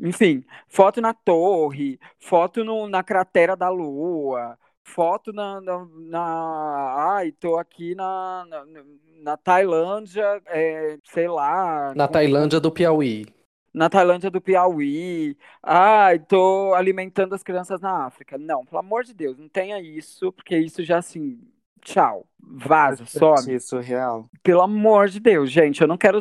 [0.00, 7.30] Enfim, foto na torre, foto no, na cratera da lua, foto na, na, na- ai,
[7.30, 8.64] tô aqui na, na,
[9.22, 13.24] na Tailândia, é, sei lá, Na com- Tailândia do Piauí.
[13.72, 15.36] na Tailândia do Piauí.
[15.62, 18.36] Ai, tô alimentando as crianças na África.
[18.36, 21.38] Não, pelo amor de Deus, não tenha isso, porque isso já assim
[21.84, 23.54] tchau, vaza, some.
[23.54, 24.28] Isso, real.
[24.42, 26.18] Pelo amor de Deus, gente, eu não quero.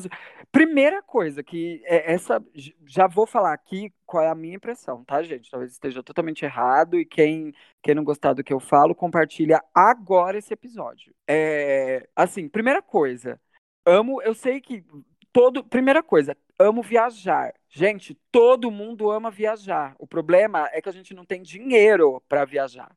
[0.51, 2.43] Primeira coisa que é essa.
[2.85, 5.49] Já vou falar aqui qual é a minha impressão, tá, gente?
[5.49, 10.37] Talvez esteja totalmente errado e quem, quem não gostar do que eu falo, compartilha agora
[10.37, 11.13] esse episódio.
[11.27, 13.39] É, assim, primeira coisa,
[13.85, 14.21] amo.
[14.21, 14.85] Eu sei que
[15.31, 15.63] todo.
[15.63, 17.53] Primeira coisa, amo viajar.
[17.69, 19.95] Gente, todo mundo ama viajar.
[19.97, 22.95] O problema é que a gente não tem dinheiro para viajar,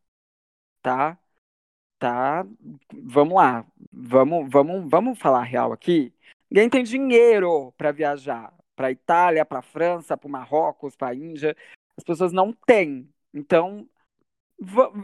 [0.83, 1.19] tá?
[1.99, 2.47] Tá?
[2.93, 3.65] Vamos lá.
[3.93, 6.13] Vamos, vamos, vamos falar real aqui.
[6.51, 11.57] Ninguém tem dinheiro para viajar para Itália, para França, para Marrocos, para Índia.
[11.97, 13.09] As pessoas não têm.
[13.33, 13.89] Então,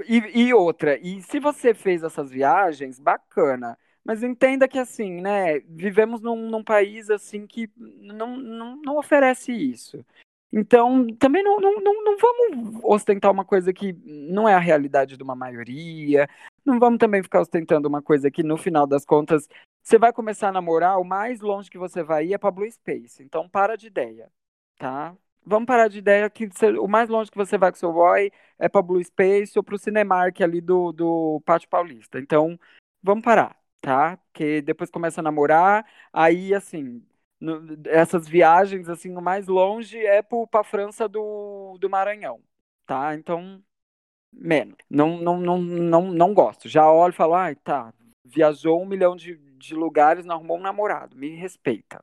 [0.07, 3.79] e, e, outra, e se você fez essas viagens, bacana.
[4.05, 5.61] Mas entenda que assim, né?
[5.61, 10.05] Vivemos num, num país assim que não, não, não oferece isso.
[10.53, 15.17] Então, também não, não, não, não vamos ostentar uma coisa que não é a realidade
[15.17, 16.29] de uma maioria.
[16.65, 19.49] Não vamos também ficar ostentando uma coisa que, no final das contas,
[19.83, 22.71] você vai começar a namorar, o mais longe que você vai ir é para Blue
[22.71, 23.23] Space.
[23.23, 24.31] Então, para de ideia,
[24.79, 25.17] tá?
[25.45, 26.49] Vamos parar de ideia que
[26.81, 29.75] o mais longe que você vai com seu boy é para Blue Space ou para
[29.75, 32.21] o Cinemark ali do, do Pátio Paulista.
[32.21, 32.59] Então,
[33.03, 34.17] vamos parar tá?
[34.17, 37.05] Porque depois começa a namorar, aí assim,
[37.41, 42.41] no, essas viagens assim, o mais longe é para França do, do Maranhão,
[42.87, 43.15] tá?
[43.15, 43.63] Então,
[44.33, 44.77] menos.
[44.89, 46.69] Não, não, não, não, não gosto.
[46.69, 47.93] Já olho e falo, ai, tá,
[48.25, 52.03] viajou um milhão de, de lugares, não arrumou um namorado, me respeita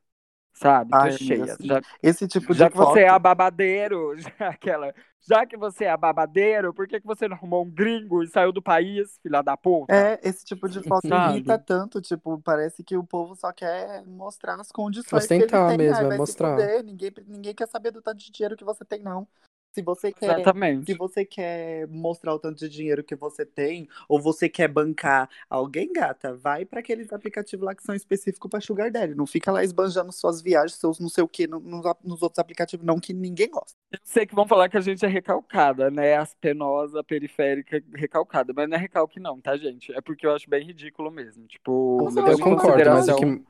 [0.60, 0.92] sabe?
[0.94, 1.54] Ai, cheia.
[1.54, 2.92] Assim, já, esse tipo já de que foto...
[2.92, 7.08] você é a babadeiro, já, aquela, já que você é a babadeiro, por que, que
[7.08, 9.94] você não arrumou um gringo e saiu do país, filha da puta?
[9.94, 11.36] É, esse tipo de foto sabe?
[11.36, 15.78] irrita tanto, tipo, parece que o povo só quer mostrar as condições Ostentar que ele
[15.78, 15.78] tem.
[15.78, 16.84] mesmo, é mostrar.
[16.84, 19.28] Ninguém, ninguém quer saber do tanto de dinheiro que você tem, não.
[19.71, 20.91] Se você quer, Exatamente.
[20.91, 25.29] se você quer mostrar o tanto de dinheiro que você tem, ou você quer bancar
[25.47, 29.13] alguém, gata, vai para aqueles aplicativos lá que são específicos para Sugar Daddy.
[29.13, 32.39] Não fica lá esbanjando suas viagens, seus não sei o que, no, nos, nos, outros
[32.39, 33.77] aplicativos, não, que ninguém gosta.
[33.91, 36.15] Eu sei que vão falar que a gente é recalcada, né?
[36.15, 38.51] As penosa, periférica, recalcada.
[38.55, 39.93] Mas não é recalque, não, tá, gente?
[39.93, 41.45] É porque eu acho bem ridículo mesmo.
[41.45, 43.43] Tipo, eu concordo, mas o que.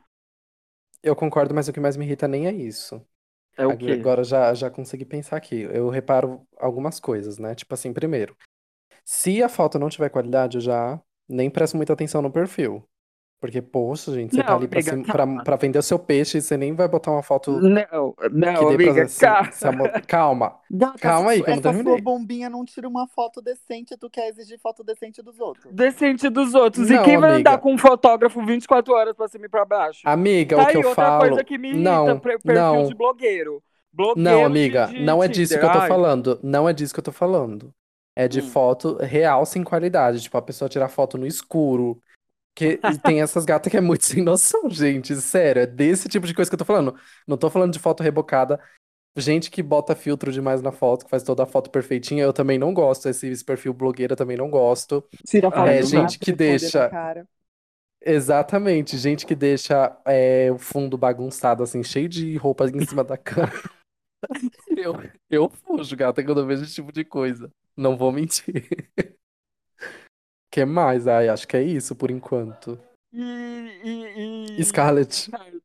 [1.02, 3.02] Eu concordo, mas o que mais me irrita nem é isso.
[3.60, 3.92] É o quê?
[3.94, 5.62] Agora já, já consegui pensar aqui.
[5.62, 7.56] Eu reparo algumas coisas, né?
[7.56, 8.36] Tipo assim, primeiro,
[9.06, 12.88] se a foto não tiver qualidade, eu já nem presto muita atenção no perfil.
[13.40, 16.42] Porque, poxa, gente, você tá ali pra, amiga, pra, pra, vender o seu peixe e
[16.42, 17.52] você nem vai botar uma foto.
[17.52, 19.52] Não, não, amiga, pra, se, calma.
[19.94, 20.56] Se calma.
[20.70, 21.94] Gata, calma aí, que eu não terminei.
[21.94, 25.74] sua bombinha não tira uma foto decente, tu quer exigir foto decente dos outros.
[25.74, 26.90] Decente dos outros.
[26.90, 27.52] Não, e quem vai amiga.
[27.52, 30.02] andar com um fotógrafo 24 horas pra cima e pra baixo?
[30.04, 31.20] Amiga, tá o que aí, eu outra falo.
[31.28, 32.88] coisa que me irrita, não, perfil não.
[32.88, 33.64] de blogueiro.
[33.94, 36.40] Blogueiro não, amiga, de, de não é disso que eu tô falando.
[36.44, 37.74] Não é disso que eu tô falando.
[38.18, 38.50] É de hum.
[38.50, 40.22] foto real sem qualidade.
[40.22, 42.02] Tipo, a pessoa tirar foto no escuro,
[42.60, 45.16] que tem essas gatas que é muito sem noção, gente.
[45.16, 46.94] Sério, é desse tipo de coisa que eu tô falando.
[47.26, 48.60] Não tô falando de foto rebocada.
[49.18, 52.60] Gente que bota filtro demais na foto, que faz toda a foto perfeitinha, eu também
[52.60, 53.10] não gosto.
[53.10, 55.04] Esse, esse perfil blogueira também não gosto.
[55.26, 56.92] Tira foto é, gente que deixa.
[58.02, 63.18] Exatamente, gente que deixa é, o fundo bagunçado, assim, cheio de roupa em cima da
[63.18, 63.52] cama.
[64.76, 64.96] Eu,
[65.30, 67.50] eu fujo, gata, quando eu vejo esse tipo de coisa.
[67.76, 68.68] Não vou mentir
[70.60, 71.08] que mais?
[71.08, 72.78] Ai, acho que é isso por enquanto.
[73.14, 73.22] E,
[73.84, 74.64] e, e...
[74.64, 75.30] Scarlett.
[75.34, 75.59] Ai,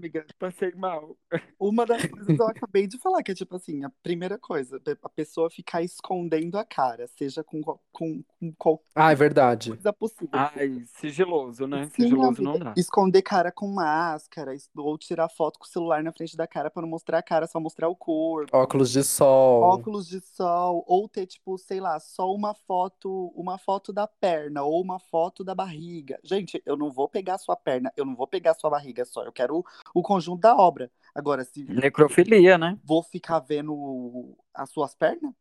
[0.00, 1.16] amiga, passei mal.
[1.58, 5.08] Uma das coisas eu acabei de falar, que é tipo assim, a primeira coisa, a
[5.08, 9.70] pessoa ficar escondendo a cara, seja com, com, com qualquer ah, é verdade.
[9.70, 10.30] coisa possível.
[10.32, 11.84] Ai, sigiloso, né?
[11.86, 12.72] Sim, sigiloso não dá.
[12.76, 16.82] Esconder cara com máscara, ou tirar foto com o celular na frente da cara para
[16.82, 18.56] não mostrar a cara, só mostrar o corpo.
[18.56, 19.62] Óculos de sol.
[19.62, 24.62] Óculos de sol, ou ter, tipo, sei lá, só uma foto, uma foto da perna,
[24.62, 26.18] ou uma foto da barriga.
[26.24, 29.04] Gente, eu não vou pegar a sua perna, eu não vou pegar a sua barriga
[29.04, 30.90] só, eu quero o conjunto da obra.
[31.14, 31.64] Agora, se.
[31.64, 32.78] Necrofilia, né?
[32.84, 35.32] Vou ficar vendo as suas pernas,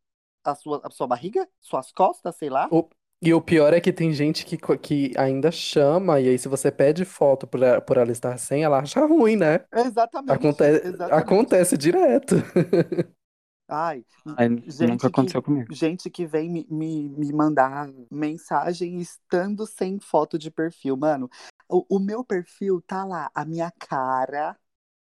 [0.44, 2.68] a sua, a sua barriga, suas costas, sei lá.
[2.72, 2.88] O...
[3.22, 6.72] E o pior é que tem gente que, que ainda chama, e aí se você
[6.72, 9.66] pede foto por, por ela estar sem, ela acha ruim, né?
[9.74, 10.32] Exatamente.
[10.32, 11.14] Aconte exatamente.
[11.14, 12.36] Acontece direto.
[13.68, 14.04] Ai,
[14.36, 15.76] Ai nunca aconteceu que, comigo.
[15.76, 20.98] Gente que vem me, me, me mandar mensagem estando sem foto de perfil.
[20.98, 21.30] Mano,
[21.70, 24.58] o, o meu perfil tá lá, a minha cara.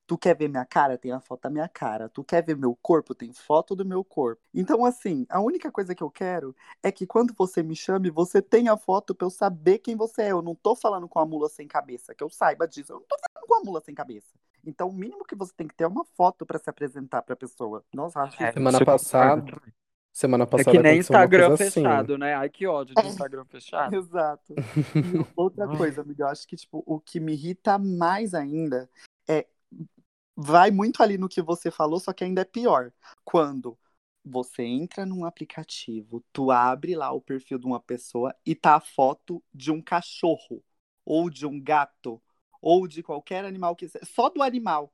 [0.06, 0.98] Tu quer ver minha cara?
[0.98, 2.10] Tem a foto da minha cara.
[2.10, 3.14] Tu quer ver meu corpo?
[3.14, 4.42] Tem foto do meu corpo.
[4.54, 8.42] Então, assim, a única coisa que eu quero é que quando você me chame, você
[8.42, 10.32] tenha foto pra eu saber quem você é.
[10.32, 12.92] Eu não tô falando com a mula sem cabeça, que eu saiba disso.
[12.92, 14.28] Eu não tô falando com a mula sem cabeça.
[14.66, 17.36] Então, o mínimo que você tem que ter é uma foto para se apresentar pra
[17.36, 17.86] pessoa.
[17.94, 19.46] Nossa, acho é, Semana passada.
[20.12, 21.72] Semana É passada que nem Instagram assim.
[21.72, 22.36] fechado, né?
[22.36, 23.94] Ai, que ódio de Instagram fechado.
[23.96, 24.54] Exato.
[24.54, 24.54] E
[25.36, 28.90] outra coisa, amiga, eu acho que tipo, o que me irrita mais ainda
[29.28, 29.46] é
[30.36, 32.92] vai muito ali no que você falou, só que ainda é pior.
[33.24, 33.78] Quando
[34.24, 38.80] você entra num aplicativo, tu abre lá o perfil de uma pessoa e tá a
[38.80, 40.64] foto de um cachorro,
[41.06, 42.22] ou de um gato,
[42.62, 44.06] ou de qualquer animal que seja.
[44.06, 44.94] Só do animal.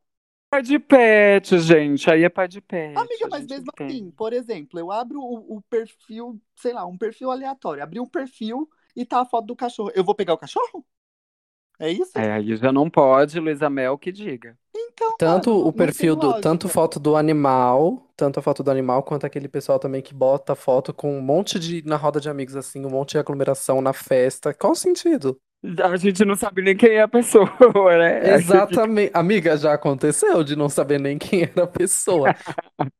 [0.56, 2.10] Pai de pet, gente.
[2.10, 2.98] Aí é pai de pet.
[2.98, 3.94] Amiga, mas mesmo entende.
[3.94, 7.84] assim, por exemplo, eu abro o, o perfil, sei lá, um perfil aleatório.
[7.84, 9.92] Abri um perfil e tá a foto do cachorro.
[9.94, 10.86] Eu vou pegar o cachorro?
[11.78, 12.18] É isso?
[12.18, 14.58] É, aí já não pode, Luísa Mel, que diga.
[14.74, 16.42] Então, Tanto o perfil tem do, lógica.
[16.42, 20.56] tanto foto do animal, tanto a foto do animal, quanto aquele pessoal também que bota
[20.56, 23.92] foto com um monte de, na roda de amigos assim, um monte de aglomeração na
[23.92, 24.54] festa.
[24.54, 25.38] Qual o sentido?
[25.84, 27.50] A gente não sabe nem quem é a pessoa,
[27.98, 28.36] né?
[28.36, 29.12] Exatamente.
[29.14, 32.36] Amiga, já aconteceu de não saber nem quem era a pessoa.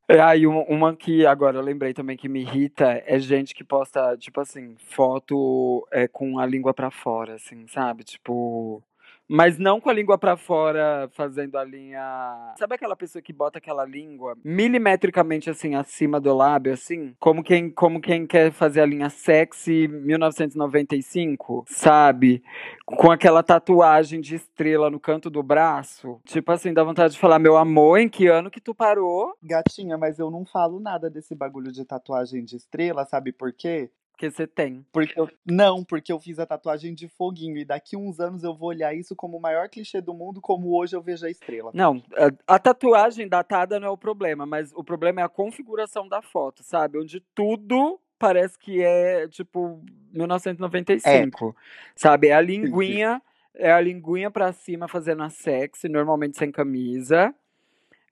[0.08, 3.62] É, aí uma, uma que agora eu lembrei também que me irrita é gente que
[3.62, 8.02] posta, tipo assim, foto é, com a língua pra fora, assim, sabe?
[8.02, 8.82] Tipo.
[9.28, 12.54] Mas não com a língua pra fora, fazendo a linha.
[12.58, 17.14] Sabe aquela pessoa que bota aquela língua milimetricamente assim acima do lábio, assim?
[17.18, 22.42] Como quem, como quem quer fazer a linha sexy 1995, sabe?
[22.84, 26.20] Com aquela tatuagem de estrela no canto do braço.
[26.24, 29.34] Tipo assim, dá vontade de falar, meu amor, em que ano que tu parou?
[29.42, 33.90] Gatinha, mas eu não falo nada desse bagulho de tatuagem de estrela, sabe por quê?
[34.16, 34.84] Que você tem.
[34.92, 35.28] Porque eu...
[35.44, 38.94] Não, porque eu fiz a tatuagem de foguinho e daqui uns anos eu vou olhar
[38.94, 41.70] isso como o maior clichê do mundo, como hoje eu vejo a estrela.
[41.74, 46.08] Não, a, a tatuagem datada não é o problema, mas o problema é a configuração
[46.08, 46.98] da foto, sabe?
[46.98, 51.54] Onde tudo parece que é tipo 1995,
[51.94, 52.28] sabe?
[52.28, 53.20] É a linguinha,
[53.54, 57.34] é a linguinha pra cima fazendo a sexy, normalmente sem camisa.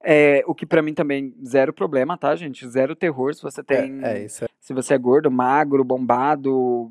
[0.04, 2.68] É, o que pra mim também zero problema, tá, gente?
[2.68, 4.44] Zero terror se você tem, É, é isso.
[4.44, 6.90] é- se você é gordo, magro, bombado,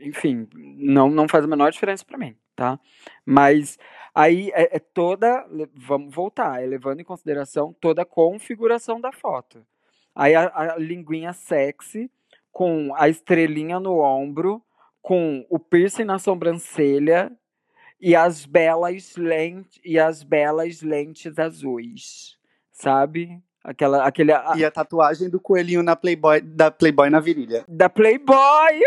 [0.00, 2.78] enfim, não não faz a menor diferença pra mim, tá?
[3.24, 3.78] Mas
[4.14, 9.64] aí é, é toda, vamos voltar, é levando em consideração toda a configuração da foto.
[10.14, 12.10] Aí a, a linguinha sexy
[12.50, 14.62] com a estrelinha no ombro,
[15.02, 17.30] com o piercing na sobrancelha
[18.00, 22.37] e as belas lentes e as belas lentes azuis,
[22.80, 23.42] sabe?
[23.62, 27.64] Aquela aquele a- E a tatuagem do coelhinho na Playboy, da Playboy na virilha.
[27.68, 28.36] da Playboy.
[28.38, 28.82] Ai!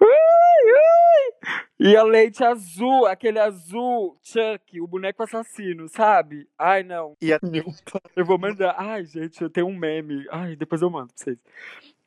[0.00, 1.54] Ai, ai!
[1.78, 6.48] E a lente azul, aquele azul Chuck, o boneco assassino, sabe?
[6.58, 7.14] Ai, não.
[7.20, 7.38] E a...
[8.16, 8.74] Eu vou mandar.
[8.78, 10.24] Ai, gente, eu tenho um meme.
[10.30, 11.38] Ai, depois eu mando pra vocês.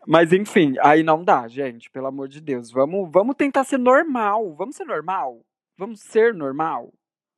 [0.05, 2.71] Mas enfim, aí não dá, gente, pelo amor de Deus.
[2.71, 4.55] Vamos, vamos tentar ser normal.
[4.55, 5.41] Vamos ser normal.
[5.77, 6.91] Vamos ser normal.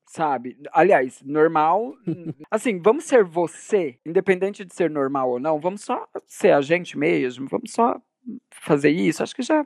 [0.09, 0.57] Sabe?
[0.71, 1.93] Aliás, normal.
[2.49, 5.59] assim, vamos ser você, independente de ser normal ou não.
[5.59, 7.47] Vamos só ser a gente mesmo.
[7.47, 8.01] Vamos só
[8.49, 9.21] fazer isso.
[9.21, 9.63] Acho que já,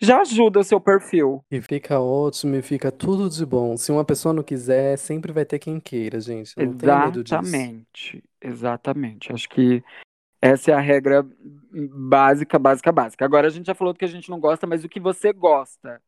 [0.00, 1.44] já ajuda o seu perfil.
[1.48, 3.76] E fica ótimo e fica tudo de bom.
[3.76, 6.52] Se uma pessoa não quiser, sempre vai ter quem queira, gente.
[6.58, 6.64] Não.
[7.44, 8.24] Exatamente.
[8.42, 9.32] Exatamente.
[9.32, 9.84] Acho que
[10.42, 11.24] essa é a regra
[12.10, 13.24] básica, básica, básica.
[13.24, 15.32] Agora a gente já falou do que a gente não gosta, mas o que você
[15.32, 16.02] gosta?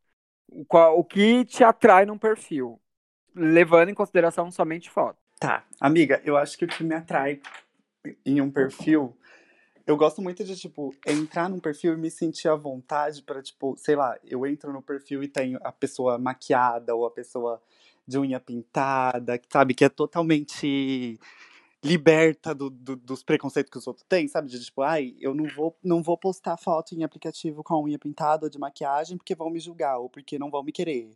[0.50, 2.80] O, qual, o que te atrai num perfil?
[3.34, 5.18] Levando em consideração somente foto.
[5.38, 7.40] Tá, amiga, eu acho que o que me atrai
[8.24, 9.16] em um perfil,
[9.86, 13.74] eu gosto muito de, tipo, entrar num perfil e me sentir à vontade pra, tipo,
[13.76, 17.60] sei lá, eu entro no perfil e tem a pessoa maquiada ou a pessoa
[18.06, 21.18] de unha pintada, sabe, que é totalmente
[21.84, 24.48] liberta do, do- dos preconceitos que os outros têm, sabe?
[24.48, 27.98] De tipo, ai, eu não vou, não vou postar foto em aplicativo com a unha
[27.98, 31.10] pintada ou de maquiagem porque vão me julgar ou porque não vão me querer.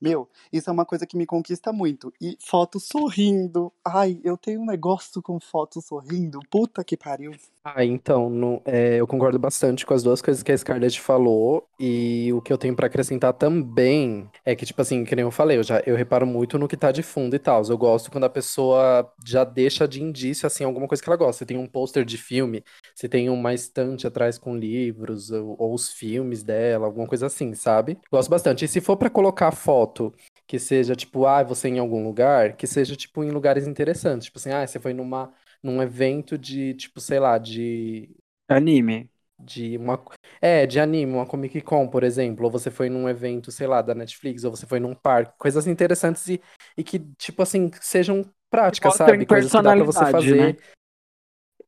[0.00, 2.12] Meu, isso é uma coisa que me conquista muito.
[2.20, 3.72] E foto sorrindo.
[3.84, 6.40] Ai, eu tenho um negócio com foto sorrindo.
[6.50, 7.32] Puta que pariu.
[7.62, 11.68] Ah, então, não- é, eu concordo bastante com as duas coisas que a Scarlett falou.
[11.78, 15.30] E o que eu tenho pra acrescentar também é que, tipo assim, que nem eu
[15.30, 17.62] falei, eu já eu reparo muito no que tá de fundo e tal.
[17.68, 21.40] Eu gosto quando a pessoa já deixa de indício, assim, alguma coisa que ela gosta.
[21.40, 25.74] Você tem um pôster de filme, você tem uma estante atrás com livros, ou, ou
[25.74, 27.98] os filmes dela, alguma coisa assim, sabe?
[28.10, 28.64] Gosto bastante.
[28.64, 29.89] E se for pra colocar foto
[30.46, 34.26] que seja, tipo, ah, você em algum lugar, que seja, tipo, em lugares interessantes.
[34.26, 38.10] Tipo assim, ah, você foi numa num evento de, tipo, sei lá, de,
[38.48, 39.10] Anime.
[39.38, 40.02] de uma,
[40.40, 43.80] é, de anime, uma Comic Con, por exemplo, ou você foi num evento, sei lá,
[43.82, 46.40] da Netflix, ou você foi num parque, coisas interessantes e,
[46.76, 49.24] e que, tipo assim, sejam práticas, sabe?
[49.24, 50.54] Coisas que dá pra você personalidade, fazer.
[50.54, 50.79] né?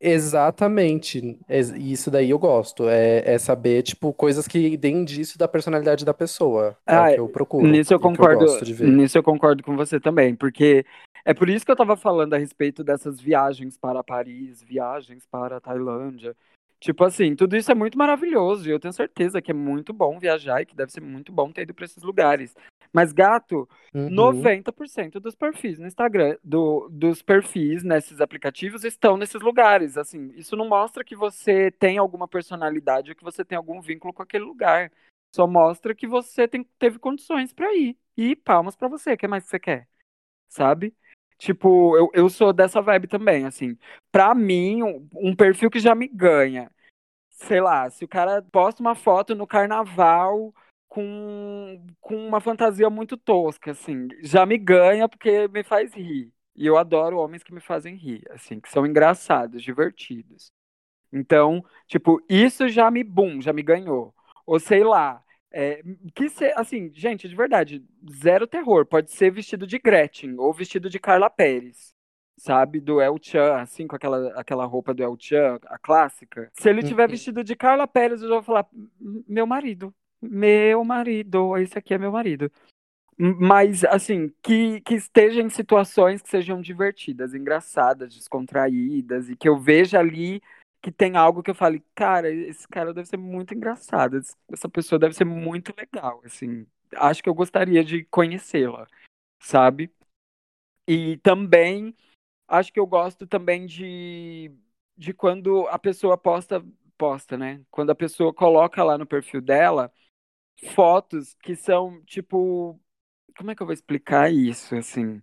[0.03, 1.39] Exatamente.
[1.49, 2.89] Ex- E isso daí eu gosto.
[2.89, 6.77] É, é saber, tipo, coisas que deem indício da personalidade da pessoa.
[6.87, 7.69] É Ah, o que eu procuro.
[7.69, 8.97] Nisso eu eu concordo, ver.
[8.97, 10.85] nisso eu concordo com você também, porque
[11.25, 15.61] é por isso que eu tava falando a respeito dessas viagens para Paris, viagens para
[15.61, 16.35] Tailândia,
[16.81, 20.19] Tipo assim, tudo isso é muito maravilhoso e eu tenho certeza que é muito bom
[20.19, 22.57] viajar e que deve ser muito bom ter ido para esses lugares.
[22.93, 24.09] Mas, gato, Uhum.
[24.09, 29.99] 90% dos perfis no Instagram, do, dos perfis nesses aplicativos estão nesses lugares.
[29.99, 34.15] Assim, isso não mostra que você tem alguma personalidade ou que você tem algum vínculo
[34.15, 34.91] com aquele lugar.
[35.35, 37.99] Só mostra que você tem, teve condições para ir.
[38.17, 39.13] E palmas para você.
[39.13, 39.89] O que mais que você quer?
[40.49, 40.95] Sabe?
[41.37, 43.77] Tipo, eu, eu sou dessa vibe também, assim.
[44.11, 46.71] Pra mim, um, um perfil que já me ganha.
[47.31, 50.55] Sei lá, se o cara posta uma foto no carnaval
[50.93, 56.31] com, com uma fantasia muito tosca, assim, já me ganha porque me faz rir.
[56.55, 60.53] E eu adoro homens que me fazem rir, assim, que são engraçados, divertidos.
[61.13, 64.15] Então, tipo, isso já me, bum, já me ganhou.
[64.47, 65.23] Ou sei lá,
[65.53, 65.83] é,
[66.15, 67.85] que se, assim, gente, de verdade,
[68.23, 68.87] zero terror.
[68.87, 71.95] Pode ser vestido de Gretchen ou vestido de Carla Pérez,
[72.37, 72.81] sabe?
[72.81, 76.53] Do El Chan, assim, com aquela, aquela roupa do El Chan, a clássica.
[76.55, 77.09] Se ele tiver Uhum.
[77.09, 78.69] vestido de Carla Pérez, eu já vou falar,
[79.01, 82.51] meu marido, meu marido, esse aqui é meu marido.
[83.19, 89.59] Mas, assim, que, que esteja em situações que sejam divertidas, engraçadas, descontraídas, e que eu
[89.59, 90.43] veja ali
[90.81, 94.21] que tem algo que eu fale, cara, esse cara deve ser muito engraçado,
[94.51, 96.67] essa pessoa deve ser muito legal, assim.
[96.97, 98.89] Acho que eu gostaria de conhecê-la,
[99.41, 99.93] sabe?
[100.89, 101.95] E também,
[102.49, 104.51] acho que eu gosto também de,
[104.97, 106.65] de quando a pessoa posta,
[106.99, 107.63] posta, né?
[107.71, 109.93] Quando a pessoa coloca lá no perfil dela
[110.71, 112.79] fotos que são, tipo,
[113.37, 115.23] como é que eu vou explicar isso, assim?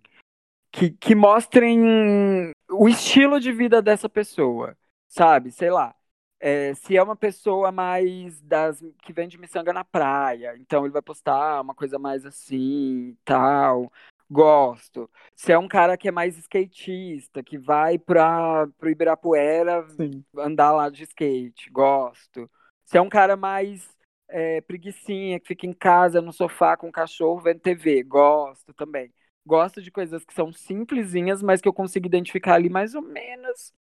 [0.72, 4.76] Que, que mostrem o estilo de vida dessa pessoa,
[5.08, 5.50] sabe?
[5.50, 5.94] Sei lá.
[6.42, 11.02] É, se é uma pessoa mais das que vende miçanga na praia, então ele vai
[11.02, 13.92] postar uma coisa mais assim, tal.
[14.30, 15.10] Gosto.
[15.34, 20.24] Se é um cara que é mais skatista, que vai para pro Ibirapuera Sim.
[20.38, 22.48] andar lá de skate, gosto.
[22.84, 23.88] Se é um cara mais
[24.30, 29.12] é, preguicinha, que fica em casa no sofá com o cachorro vendo TV, gosto também.
[29.46, 33.72] Gosto de coisas que são simplesinhas, mas que eu consigo identificar ali mais ou menos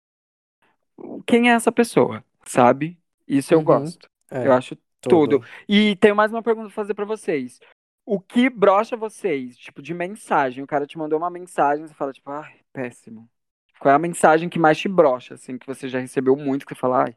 [1.27, 2.99] quem é essa pessoa, sabe?
[3.27, 3.65] Isso eu Uhum.
[3.65, 4.09] gosto.
[4.31, 5.41] É, Eu acho tudo.
[5.41, 5.47] tudo.
[5.69, 7.61] E tenho mais uma pergunta pra fazer pra vocês.
[8.05, 10.65] O que brocha vocês, tipo, de mensagem?
[10.65, 13.29] O cara te mandou uma mensagem, você fala, tipo, ai, péssimo.
[13.79, 16.75] Qual é a mensagem que mais te brocha, assim, que você já recebeu muito, que
[16.75, 17.17] você fala, ai,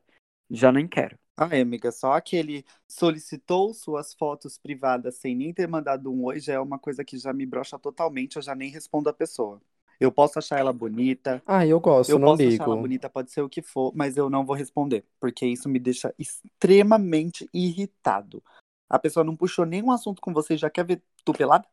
[0.49, 1.17] já nem quero.
[1.37, 6.53] Ai, amiga, só aquele solicitou suas fotos privadas sem nem ter mandado um oi já
[6.53, 9.59] é uma coisa que já me brocha totalmente, eu já nem respondo a pessoa.
[9.99, 12.77] Eu posso achar ela bonita, Ah, eu gosto, eu não posso achar ela ligo.
[12.77, 16.13] bonita, pode ser o que for, mas eu não vou responder, porque isso me deixa
[16.19, 18.43] extremamente irritado.
[18.89, 21.67] A pessoa não puxou nenhum assunto com você, já quer ver tu pelada?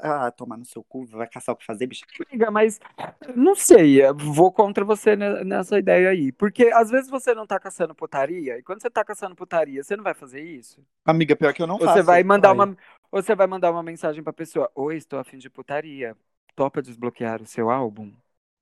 [0.00, 2.04] Ah, tomar no seu cu, vai caçar o que fazer, bicha.
[2.30, 2.78] Amiga, mas
[3.36, 6.32] não sei, vou contra você ne- nessa ideia aí.
[6.32, 9.96] Porque às vezes você não tá caçando putaria, e quando você tá caçando putaria, você
[9.96, 10.84] não vai fazer isso?
[11.04, 11.98] Amiga, pior que eu não Ou faço.
[11.98, 12.76] você vai mandar uma,
[13.10, 16.16] você vai mandar uma mensagem pra pessoa: Oi, estou afim de putaria.
[16.54, 18.12] Topa desbloquear o seu álbum?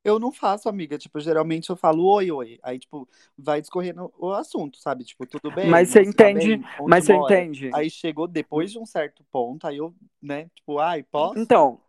[0.03, 0.97] Eu não faço, amiga.
[0.97, 2.59] Tipo, geralmente eu falo oi, oi.
[2.63, 5.05] Aí, tipo, vai discorrendo o assunto, sabe?
[5.05, 5.69] Tipo, tudo bem?
[5.69, 6.55] Mas você tá entende-?
[6.55, 7.35] Onde Mas você mora?
[7.35, 7.71] entende?
[7.75, 11.39] Aí chegou depois de um certo ponto, aí eu, né, tipo, ai, posso?
[11.39, 11.81] Então,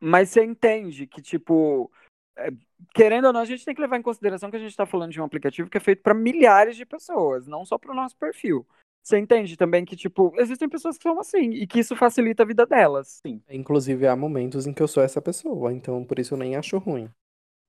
[0.00, 1.90] mas você entende que, tipo,
[2.36, 2.50] é,
[2.94, 5.12] querendo ou não, a gente tem que levar em consideração que a gente tá falando
[5.12, 8.66] de um aplicativo que é feito pra milhares de pessoas, não só pro nosso perfil.
[9.02, 12.46] Você entende também que, tipo, existem pessoas que são assim e que isso facilita a
[12.46, 13.22] vida delas.
[13.48, 16.76] Inclusive, há momentos em que eu sou essa pessoa, então por isso eu nem acho
[16.78, 17.10] ruim.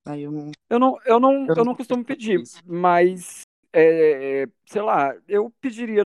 [0.09, 0.51] Aí eu não.
[0.69, 2.59] Eu não, eu não, Eu eu não costumo pedir, isso.
[2.65, 3.41] mas,
[3.71, 6.01] é, sei lá, eu pediria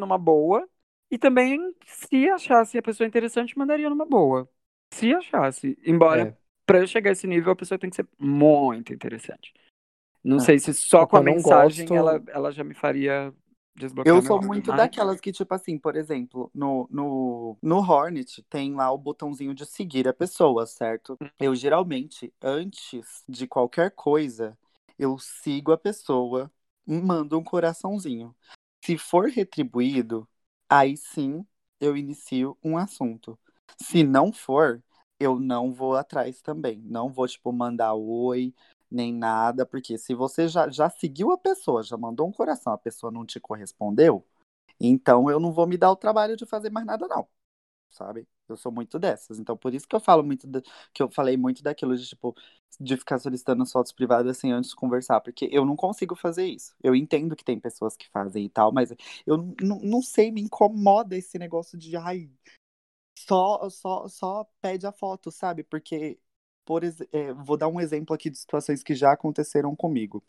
[0.00, 0.68] numa boa
[1.10, 4.48] e também, se achasse a pessoa interessante, mandaria numa boa.
[4.92, 5.78] Se achasse.
[5.86, 6.36] Embora, É.
[6.66, 9.52] pra eu chegar a esse nível, a pessoa tem que ser muito interessante.
[10.22, 10.40] Não Ah.
[10.40, 13.32] sei se só com a mensagem gosto- ela, ela já me faria
[13.74, 18.42] desbloquear Eu sou muito Ai, daquelas que, tipo assim, por exemplo, no, no, no Hornet
[18.48, 21.18] tem lá o botãozinho de seguir a pessoa, certo?
[21.38, 24.56] Eu geralmente, antes de qualquer coisa,
[24.98, 26.50] eu sigo a pessoa
[26.86, 28.34] e mando um coraçãozinho.
[28.84, 30.28] Se for retribuído,
[30.68, 31.44] aí sim
[31.80, 33.38] eu inicio um assunto.
[33.80, 34.82] Se não for,
[35.18, 36.80] eu não vou atrás também.
[36.84, 38.54] Não vou, tipo, mandar oi,
[38.94, 42.78] nem nada, porque se você já, já seguiu a pessoa, já mandou um coração, a
[42.78, 44.24] pessoa não te correspondeu,
[44.80, 47.28] então eu não vou me dar o trabalho de fazer mais nada, não.
[47.90, 48.26] Sabe?
[48.48, 49.38] Eu sou muito dessas.
[49.38, 50.60] Então, por isso que eu falo muito, da-
[50.92, 52.34] que eu falei muito daquilo de, tipo,
[52.80, 56.74] de ficar solicitando fotos privadas assim antes de conversar, porque eu não consigo fazer isso.
[56.82, 58.90] Eu entendo que tem pessoas que fazem e tal, mas
[59.26, 62.28] eu não sei, me incomoda esse negócio de, ai,
[63.18, 65.62] só, só, só pede a foto, sabe?
[65.64, 66.18] Porque,
[66.64, 70.22] por é, vou dar um exemplo aqui de situações que já aconteceram comigo.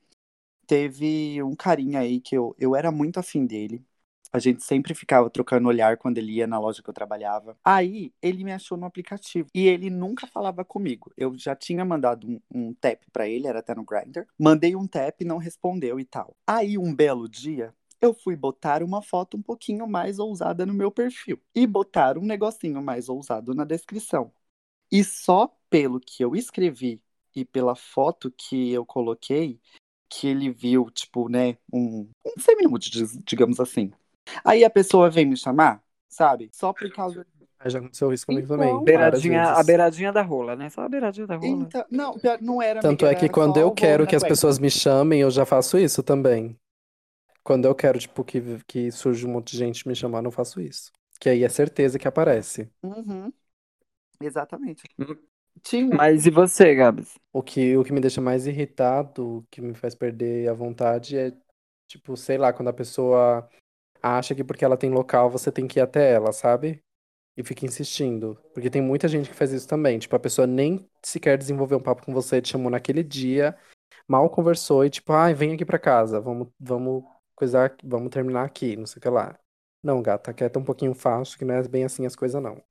[0.67, 3.85] teve um carinha aí que eu, eu era muito afim dele.
[4.33, 7.57] A gente sempre ficava trocando olhar quando ele ia na loja que eu trabalhava.
[7.63, 11.11] Aí ele me achou no aplicativo e ele nunca falava comigo.
[11.15, 14.27] Eu já tinha mandado um, um tap para ele, era até no Grindr.
[14.37, 16.35] Mandei um tap, não respondeu e tal.
[16.45, 20.91] Aí um belo dia eu fui botar uma foto um pouquinho mais ousada no meu
[20.91, 24.31] perfil e botar um negocinho mais ousado na descrição.
[24.91, 27.01] E só pelo que eu escrevi
[27.35, 29.59] e pela foto que eu coloquei,
[30.09, 32.89] que ele viu, tipo, né, um, um seminude,
[33.25, 33.91] digamos assim.
[34.45, 36.49] Aí a pessoa vem me chamar, sabe?
[36.53, 37.27] Só por causa.
[37.65, 38.83] Já aconteceu isso comigo Então, também.
[38.85, 40.69] Beiradinha, a beiradinha da rola, né?
[40.69, 41.49] Só a beiradinha da rola.
[41.49, 42.79] Então, não, não era.
[42.79, 45.77] Tanto amiga, é que quando eu quero que as pessoas me chamem, eu já faço
[45.77, 46.55] isso também.
[47.43, 50.61] Quando eu quero, tipo, que, que surge um monte de gente me chamando, eu faço
[50.61, 50.89] isso.
[51.19, 52.69] Que aí é certeza que aparece.
[52.81, 53.29] Uhum.
[54.21, 54.83] Exatamente.
[55.61, 55.95] Tinha.
[55.95, 57.15] Mas e você, Gabs?
[57.33, 61.17] O que, o que me deixa mais irritado, o que me faz perder a vontade
[61.17, 61.33] é,
[61.87, 63.49] tipo, sei lá, quando a pessoa
[64.01, 66.83] acha que porque ela tem local você tem que ir até ela, sabe?
[67.37, 68.39] E fica insistindo.
[68.53, 69.99] Porque tem muita gente que faz isso também.
[69.99, 73.57] Tipo, a pessoa nem sequer desenvolveu um papo com você, te chamou naquele dia,
[74.07, 77.03] mal conversou e tipo, ai, vem aqui pra casa, vamos, vamos
[77.35, 79.39] coisar, vamos terminar aqui, não sei o que lá.
[79.85, 82.61] Não, gata, quieta um pouquinho fácil, que não é bem assim as coisas, não.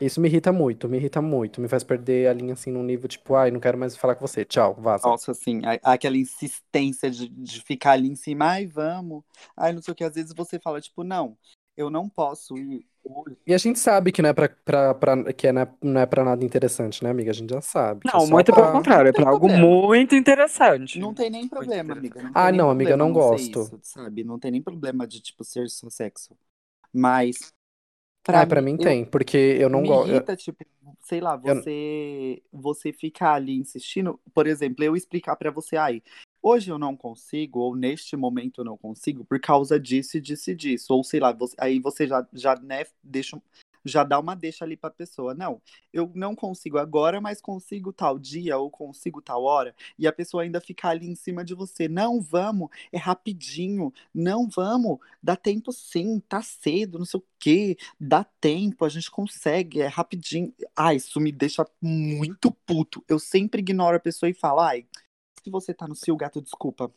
[0.00, 1.60] Isso me irrita muito, me irrita muito.
[1.60, 4.26] Me faz perder a linha assim num nível tipo, ai, não quero mais falar com
[4.26, 5.14] você, tchau, vaza.
[5.14, 9.22] Nossa, assim, a- aquela insistência de, de ficar ali em cima, ai, vamos.
[9.56, 10.04] Ai, não sei o que.
[10.04, 11.38] Às vezes você fala, tipo, não,
[11.76, 12.86] eu não posso ir.
[13.46, 16.00] E a gente sabe que não é pra, pra, pra- que é, não, é, não
[16.00, 17.30] é pra nada interessante, né, amiga?
[17.30, 18.02] A gente já sabe.
[18.06, 19.66] é Não, muito pra- pelo contrário, é Não pra algo problema.
[19.66, 20.98] muito interessante.
[20.98, 22.22] Não tem nem problema, amiga.
[22.22, 23.60] Não Ah, não, amiga, eu não ser gosto.
[23.62, 24.22] isso, sabe?
[24.22, 26.36] Não tem nem problema de, tipo, ser só sexo.
[26.92, 27.52] Mas.
[28.28, 30.10] Ai, pra mim eu- tem, porque eu não gosto.
[30.10, 30.64] irrita, tipo,
[31.00, 36.02] sei lá, eu- você você ficar ali insistindo, por exemplo, eu explicar pra você, ai,
[36.42, 40.50] hoje eu não consigo, ou neste momento eu não consigo, por causa disso e disso
[40.50, 43.40] e disso, ou sei lá, você- aí você já, já, né, deixa,
[43.84, 45.60] já dá uma deixa ali pra pessoa, não,
[45.92, 50.42] eu não consigo agora, mas consigo tal dia, ou consigo tal hora, e a pessoa
[50.42, 55.72] ainda ficar ali em cima de você, não, vamos, é rapidinho, não, vamos, dá tempo
[55.72, 60.52] sim, tá cedo, não sei o quê, dá tempo, a gente consegue, é rapidinho.
[60.76, 63.02] Ai, isso me deixa muito puto.
[63.08, 64.86] Eu sempre ignoro a pessoa e falo, ai,
[65.42, 66.92] se você tá no seu gato, desculpa.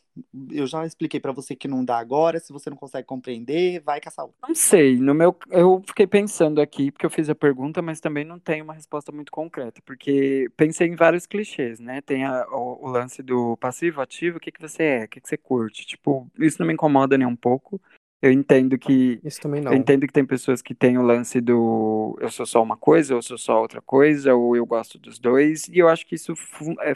[0.50, 4.00] Eu já expliquei pra você que não dá agora, se você não consegue compreender, vai
[4.00, 4.38] caçar outro.
[4.46, 8.24] Não sei, no meu, eu fiquei pensando aqui, porque eu fiz a pergunta, mas também
[8.24, 12.02] não tenho uma resposta muito concreta, porque pensei em vários clichês, né?
[12.02, 15.20] Tem a- o, o lance do passivo, ativo, o que que você é, o que
[15.20, 15.86] que você curte.
[15.86, 17.80] Tipo, isso não me incomoda nem um pouco.
[18.20, 19.72] Eu entendo que Isso também não.
[19.72, 23.14] eu entendo que tem pessoas que têm o lance do eu sou só uma coisa,
[23.14, 26.14] ou eu sou só outra coisa, ou eu gosto dos dois, e eu acho que
[26.14, 26.32] isso
[26.80, 26.94] é,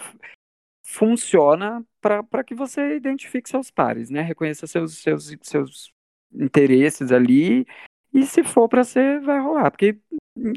[0.88, 4.22] funciona para que você identifique seus pares, né?
[4.22, 5.92] Reconheça seus, seus, seus
[6.32, 7.66] interesses ali,
[8.12, 9.70] e se for para ser, vai rolar.
[9.70, 9.98] Porque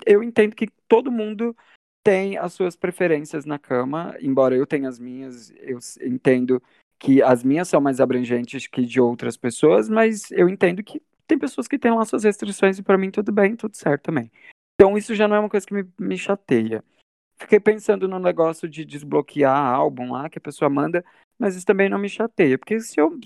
[0.05, 1.55] eu entendo que todo mundo
[2.01, 6.63] tem as suas preferências na cama, embora eu tenha as minhas, eu entendo
[6.97, 11.38] que as minhas são mais abrangentes que de outras pessoas, mas eu entendo que tem
[11.38, 14.32] pessoas que têm lá suas restrições e para mim tudo bem, tudo certo também.
[14.75, 16.82] Então isso já não é uma coisa que me, me chateia.
[17.41, 21.03] Fiquei pensando no negócio de desbloquear álbum lá que a pessoa manda,
[21.39, 23.19] mas isso também não me chateia, porque se eu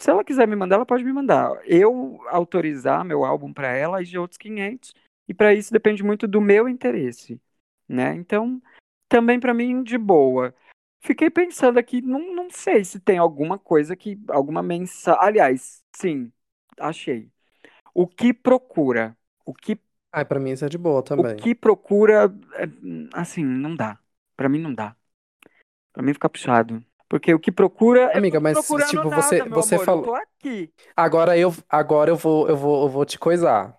[0.00, 1.60] se ela quiser me mandar, ela pode me mandar.
[1.64, 4.92] Eu autorizar meu álbum para ela e de outros 500,
[5.28, 7.40] e para isso depende muito do meu interesse,
[7.88, 8.12] né?
[8.14, 8.60] Então,
[9.08, 10.52] também para mim de boa.
[11.00, 16.32] Fiquei pensando aqui, não, não sei se tem alguma coisa que alguma mensagem, aliás, sim,
[16.78, 17.30] achei.
[17.94, 19.16] O que procura?
[19.46, 19.78] O que
[20.12, 21.36] Ai, pra mim isso é de boa o também.
[21.36, 22.64] que procura, é,
[23.12, 23.98] assim, não dá.
[24.36, 24.96] Pra mim não dá.
[25.92, 26.82] Pra mim fica puxado.
[27.08, 30.04] Porque o que procura é Amiga, mas, procurando tipo, nada, você- meu você amor, falou-
[30.04, 30.72] Eu tô aqui.
[30.96, 33.76] Agora eu, agora eu vou, eu vou, eu vou te coisar.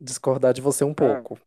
[0.00, 1.38] Discordar de você um pouco.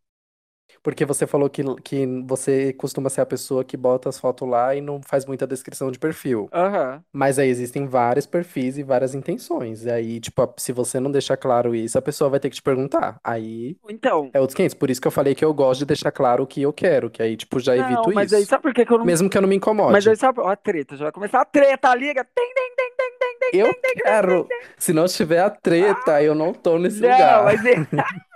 [0.84, 4.76] Porque você falou que, que você costuma ser a pessoa que bota as fotos lá
[4.76, 6.50] e não faz muita descrição de perfil.
[6.52, 7.04] Aham.
[7.14, 9.86] Mas aí existem vários perfis e várias intenções.
[9.86, 12.62] E aí, tipo, se você não deixar claro isso, a pessoa vai ter que te
[12.64, 13.18] perguntar.
[13.24, 14.74] Aí Então, é outros 500.
[14.76, 17.10] Por isso que eu falei que eu gosto de deixar claro o que eu quero,
[17.10, 18.36] que aí, tipo, já não, evito mas isso.
[18.38, 19.06] aí sabe por que, que eu não.
[19.06, 19.92] Mesmo que eu não me incomode.
[19.92, 20.40] Mas aí sabe.
[20.42, 22.26] Ó, a treta, já vai começar a treta, liga.
[22.34, 23.60] Tem, tem, tem, tem, tem.
[23.60, 23.74] Eu
[24.04, 24.48] quero.
[24.78, 27.44] Se não tiver a treta, eu não tô nesse Não, lugar.
[27.44, 27.62] mas.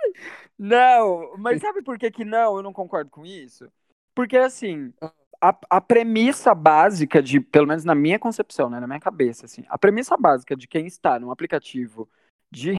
[0.58, 2.56] não, mas sabe por que, que não?
[2.56, 3.70] Eu não concordo com isso?
[4.14, 4.92] Porque assim.
[5.38, 9.64] A, a premissa básica de, pelo menos na minha concepção, né, na minha cabeça, assim,
[9.68, 12.08] a premissa básica de quem está num aplicativo
[12.50, 12.76] de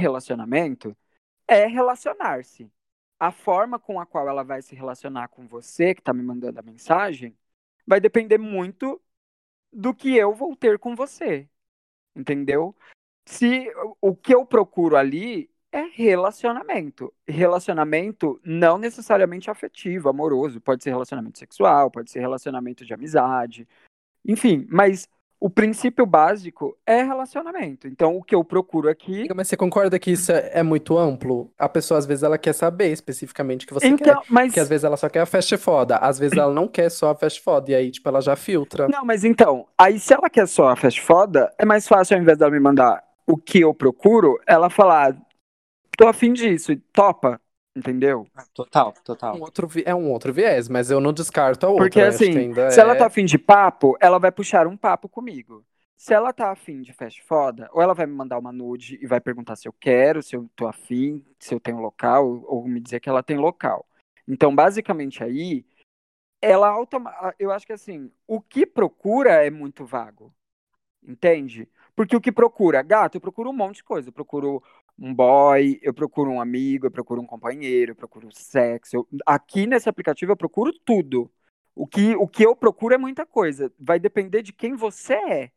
[0.00, 0.96] relacionamento
[1.46, 2.68] é relacionar-se.
[3.20, 6.58] A forma com a qual ela vai se relacionar com você, que está me mandando
[6.58, 7.36] a mensagem,
[7.86, 9.00] vai depender muito
[9.72, 11.48] do que eu vou ter com você.
[12.16, 12.74] Entendeu?
[13.24, 17.12] Se o que eu procuro ali é relacionamento.
[17.26, 23.66] Relacionamento não necessariamente afetivo, amoroso, pode ser relacionamento sexual, pode ser relacionamento de amizade,
[24.24, 25.08] enfim, mas
[25.40, 27.88] o princípio básico é relacionamento.
[27.88, 29.26] Então, o que eu procuro aqui.
[29.34, 31.50] Mas você concorda que isso é, é muito amplo?
[31.58, 34.30] A pessoa, às vezes, ela quer saber especificamente o que você então, quer.
[34.30, 34.46] Mas...
[34.46, 37.10] Porque às vezes ela só quer a fast foda, às vezes ela não quer só
[37.10, 38.86] a fast foda, e aí, tipo, ela já filtra.
[38.86, 42.22] Não, mas então, aí se ela quer só a fast foda, é mais fácil, ao
[42.22, 45.16] invés dela me mandar o que eu procuro, ela falar,
[45.96, 47.40] tô afim disso, topa.
[47.74, 48.26] Entendeu?
[48.52, 49.36] Total, total.
[49.36, 51.84] Um outro é um outro viés, mas eu não descarto a outra.
[51.86, 55.08] Porque assim, ainda se ela é- tá afim de papo, ela vai puxar um papo
[55.08, 55.64] comigo.
[55.96, 59.06] Se ela tá afim de fast foda, ou ela vai me mandar uma nude e
[59.06, 62.80] vai perguntar se eu quero, se eu tô afim, se eu tenho local, ou me
[62.80, 63.86] dizer que ela tem local.
[64.28, 65.64] Então, basicamente aí,
[66.42, 67.14] ela automa...
[67.38, 70.34] eu acho que assim, o que procura é muito vago.
[71.02, 71.68] Entende?
[71.96, 74.08] Porque o que procura, gato, eu procuro um monte de coisa.
[74.08, 74.62] Eu procuro
[75.02, 78.96] um boy, eu procuro um amigo, eu procuro um companheiro, eu procuro sexo.
[78.96, 81.30] Eu- Aqui nesse aplicativo eu procuro tudo.
[81.74, 83.72] O que, o que eu procuro é muita coisa.
[83.78, 85.52] Vai depender de quem você é.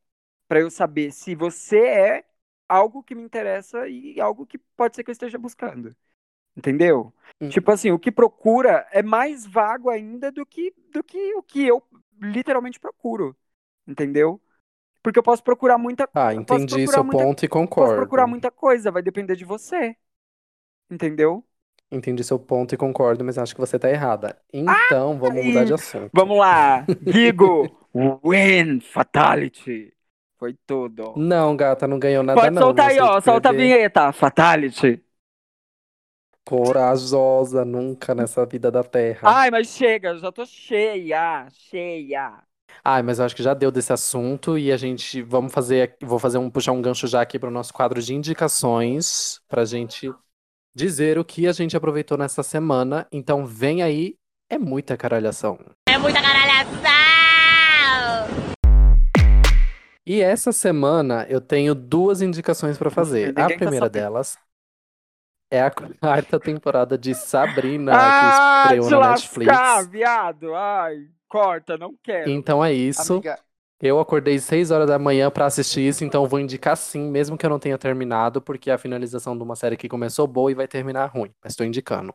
[0.48, 2.26] Pra eu saber se você é
[2.70, 5.96] algo que me interessa e algo que pode ser que eu esteja buscando.
[6.56, 7.14] Entendeu?
[7.41, 7.50] Hum.
[7.50, 11.66] Tipo assim, o que procura é mais vago ainda do que, do que o que
[11.66, 11.84] eu
[12.22, 13.36] literalmente procuro.
[13.88, 14.41] Entendeu?
[15.06, 17.95] Porque eu posso procurar muita Ah, eu posso entendi seu muita- ponto e Posso concordo.
[17.95, 19.95] procurar muita coisa, vai depender de você.
[20.89, 21.45] Entendeu?
[21.91, 24.38] Entendi seu ponto e concordo, mas acho que você tá errada.
[24.51, 26.12] Então, vamos mudar de assunto.
[26.14, 27.88] Vamos lá, Gigo,
[28.24, 29.93] win, fatality.
[30.38, 31.14] Foi tudo.
[31.16, 32.62] Não, gata, não ganhou nada Pode não.
[32.64, 35.01] soltar aí, ó, solta a vinheta, fatality.
[36.45, 39.28] Corajosa nunca nessa vida da terra.
[39.28, 42.45] Ai, mas chega, eu já tô cheia, cheia.
[42.84, 46.19] Ai, mas eu acho que já deu desse assunto e a gente vamos fazer, vou
[46.19, 50.13] fazer um puxar um gancho já aqui para o nosso quadro de indicações pra gente
[50.76, 53.07] dizer o que a gente aproveitou nessa semana.
[53.11, 54.15] Então vem aí,
[54.49, 55.59] é muita caralhação.
[55.88, 56.76] É muita caralhação!
[60.07, 63.30] E essa semana eu tenho duas indicações pra fazer.
[63.30, 64.38] Ninguém A primeira delas
[65.51, 69.88] é a quarta temporada de Sabrina, ah, que estreou te na lascar, Netflix.
[69.88, 70.53] viado.
[70.53, 72.30] Ai, corta, não quero.
[72.30, 73.13] Então é isso.
[73.13, 73.39] Amiga,
[73.82, 77.45] Eu acordei 6 horas da manhã pra assistir isso, então vou indicar sim, mesmo que
[77.45, 80.55] eu não tenha terminado, porque é a finalização de uma série que começou boa e
[80.55, 81.32] vai terminar ruim.
[81.43, 82.13] Mas tô indicando.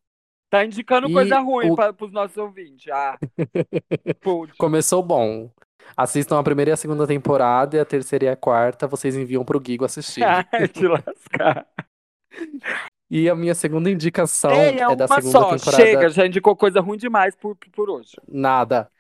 [0.51, 2.91] Tá indicando E coisa ruim o- para pros nossos ouvintes.
[2.93, 3.17] Ah.
[4.59, 5.51] Começou bom.
[5.97, 9.45] Assistam a primeira e a segunda temporada, e a terceira e a quarta vocês enviam
[9.45, 10.23] pro Gigo assistir.
[10.53, 11.67] Ai, te lascar.
[13.11, 15.77] E a minha segunda indicação Ei, é é da segunda só, temporada.
[15.85, 18.13] chega, já indicou coisa ruim demais por, por hoje.
[18.29, 18.91] Nada.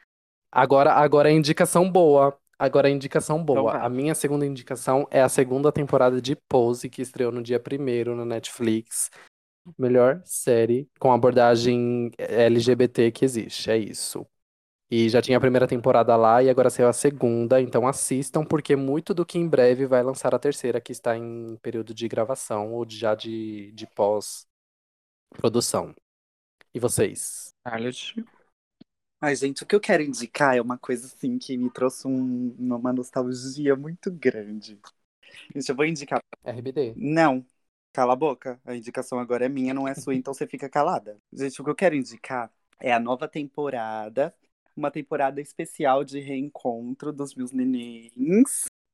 [0.53, 2.37] Agora, agora é indicação boa.
[2.59, 3.73] Agora é indicação boa.
[3.73, 3.81] vai.
[3.81, 8.15] A minha segunda indicação é a segunda temporada de Pose, que estreou no dia 1
[8.15, 9.11] na Netflix.
[9.79, 13.71] Melhor série com abordagem LGBT que existe.
[13.71, 14.27] É isso.
[14.91, 18.75] E já tinha a primeira temporada lá e agora saiu a segunda, então assistam, porque
[18.75, 22.73] muito do que em breve vai lançar a terceira, que está em período de gravação
[22.73, 24.47] ou de- já de, de pós-produção.
[26.75, 27.55] E vocês?
[27.67, 28.15] Charlotte.
[29.21, 32.55] Ai, gente, o que eu quero indicar é uma coisa assim que me trouxe um-
[32.59, 34.81] uma nostalgia muito grande.
[35.55, 36.23] Gente, eu vou indicar.
[36.45, 36.97] RBD.
[36.97, 37.47] Não,
[37.93, 38.61] cala a boca.
[38.65, 41.19] A indicação agora é minha, não é sua, então você fica calada.
[41.33, 44.35] Gente, o que eu quero indicar é a nova temporada,
[44.77, 48.13] uma temporada especial de reencontro dos meus nenéns.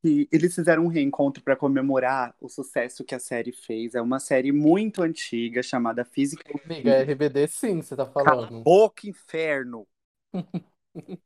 [0.04, 3.94] E eles fizeram um reencontro para comemorar o sucesso que a série fez.
[3.94, 8.64] É uma série muito antiga chamada Physical Amiga, RBD sim, você tá Cala a falando.
[8.64, 9.86] boca, inferno!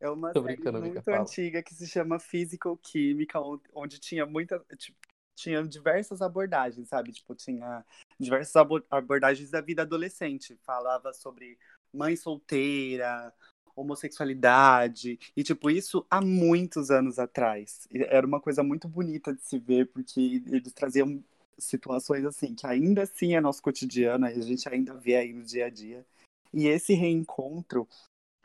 [0.00, 1.20] É uma Tô série amiga, muito fala.
[1.20, 3.38] antiga que se chama Physical Química,
[3.74, 4.58] onde, tinha muita.
[4.76, 4.98] tipo,
[5.36, 7.12] tinha diversas abordagens, sabe?
[7.12, 7.84] Tipo, tinha
[8.18, 10.58] diversas abo- abordagens da vida adolescente.
[10.64, 11.58] Falava sobre
[11.92, 13.32] mãe solteira,
[13.74, 15.18] homossexualidade.
[15.36, 17.86] E, tipo, isso há muitos anos atrás.
[17.90, 21.22] Era uma coisa muito bonita de se ver, porque eles traziam
[21.58, 25.66] situações assim, que ainda assim é nosso cotidiano, a gente ainda vê aí no dia
[25.66, 26.06] a dia.
[26.52, 27.86] E esse reencontro,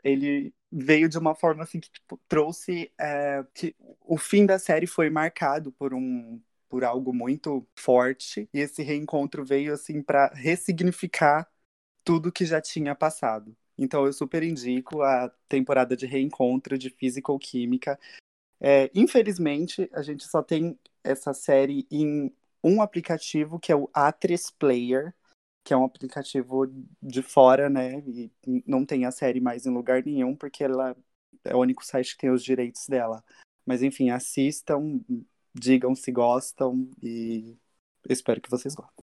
[0.04, 4.86] ele veio de uma forma assim que tipo, trouxe é, que o fim da série
[4.86, 11.48] foi marcado por um por algo muito forte e esse reencontro veio assim para ressignificar
[12.04, 13.56] tudo que já tinha passado.
[13.78, 17.98] Então eu super indico a temporada de reencontro de Physical Química.
[18.60, 24.50] É, infelizmente a gente só tem essa série em um aplicativo que é o Atres
[24.50, 25.14] Player,
[25.66, 27.98] que é um aplicativo de fora, né?
[28.06, 28.30] E
[28.64, 30.96] não tem a série mais em lugar nenhum, porque ela
[31.44, 33.20] é o único site que tem os direitos dela.
[33.66, 35.00] Mas enfim, assistam,
[35.52, 37.56] digam se gostam e
[38.08, 39.02] espero que vocês gostem.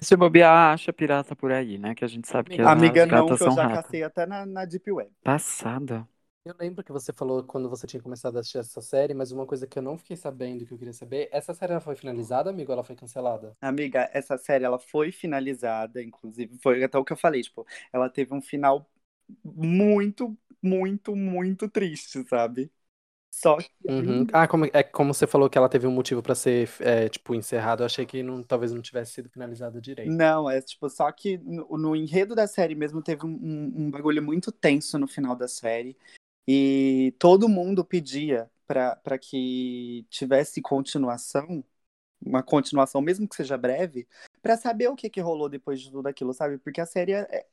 [0.00, 1.94] Se bobear, acha pirata por aí, né?
[1.94, 3.84] Que a gente sabe que as Amiga, não, piratas que eu já ratas.
[3.84, 5.10] cacei até na, na Deep Web.
[5.22, 6.08] Passada.
[6.46, 9.44] Eu lembro que você falou quando você tinha começado a assistir essa série, mas uma
[9.44, 12.50] coisa que eu não fiquei sabendo que eu queria saber, essa série ela foi finalizada,
[12.50, 13.56] amigo, ou ela foi cancelada?
[13.60, 18.08] Amiga, essa série ela foi finalizada, inclusive, foi até o que eu falei, tipo, ela
[18.08, 18.88] teve um final
[19.44, 22.70] muito, muito, muito triste, sabe?
[23.30, 24.26] Só que Uhum.
[24.32, 27.34] Ah, como, é como você falou que ela teve um motivo pra ser, é, tipo,
[27.34, 30.16] encerrado, eu achei que não, talvez não tivesse sido finalizada direito.
[30.18, 33.90] Não, é tipo, só que no, no enredo da série mesmo teve um, um, um
[33.90, 35.96] bagulho muito tenso no final da série.
[36.46, 41.64] E todo mundo pedia pra pra que tivesse continuação,
[42.24, 44.06] uma continuação, mesmo que seja breve,
[44.42, 46.58] pra saber o que que rolou depois de tudo aquilo, sabe?
[46.58, 47.46] Porque a série, é-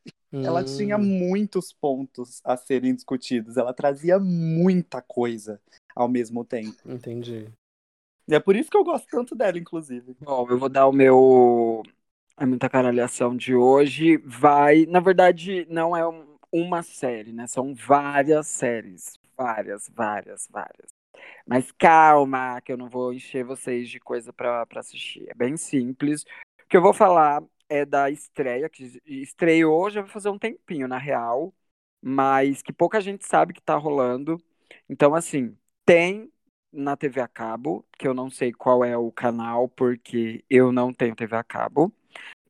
[0.43, 5.61] ela tinha Hum, muitos pontos a serem discutidos, ela trazia muita coisa
[5.95, 6.77] ao mesmo tempo.
[6.85, 7.47] entendi.
[8.27, 10.15] E é por isso que eu gosto tanto dela, inclusive.
[10.21, 11.83] Bom, eu vou dar o meu.
[12.37, 14.17] É muita caralhação de hoje.
[14.17, 14.85] Vai.
[14.85, 17.47] Na verdade, não é um- uma série, né?
[17.47, 19.19] São várias séries.
[19.35, 20.93] Várias, várias, várias.
[21.47, 25.27] Mas calma, que eu não vou encher vocês de coisa pra assistir.
[25.29, 26.23] É bem simples.
[26.63, 30.87] O que eu vou falar é da estreia, que estreou já vai fazer um tempinho,
[30.87, 31.53] na real,
[32.01, 34.41] mas que pouca gente sabe que tá rolando.
[34.87, 36.31] Então, assim, tem
[36.71, 40.93] na TV a cabo, que eu não sei qual é o canal, porque eu não
[40.93, 41.91] tenho TV a cabo.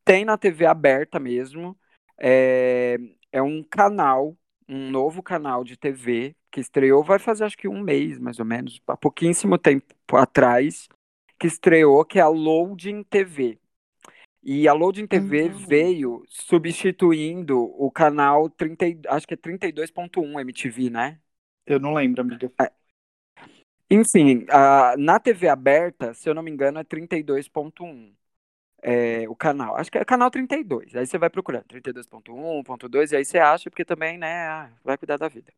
[0.05, 1.77] Tem na TV aberta mesmo.
[2.17, 2.97] É,
[3.34, 4.38] é um canal,
[4.69, 8.45] um novo canal de TV que estreou, vai fazer acho que um mês, mais ou
[8.45, 10.88] menos, há pouquíssimo tempo atrás,
[11.39, 13.59] que estreou, que é a Loading TV.
[14.43, 15.57] E a Loading TV Hum.
[15.57, 21.19] veio substituindo o canal 30, e- acho que é 32.1 MTV, né?
[21.65, 22.51] Eu não lembro, amiga.
[23.89, 28.13] Enfim, a- na TV aberta, se eu não me engano, é 32.1
[28.84, 29.77] é, o canal.
[29.77, 30.95] Acho que é canal 32.
[30.95, 34.69] Aí você vai procurando 32.1, ponto 2, e aí você acha, porque também, né, ah,
[34.84, 35.51] vai cuidar da vida.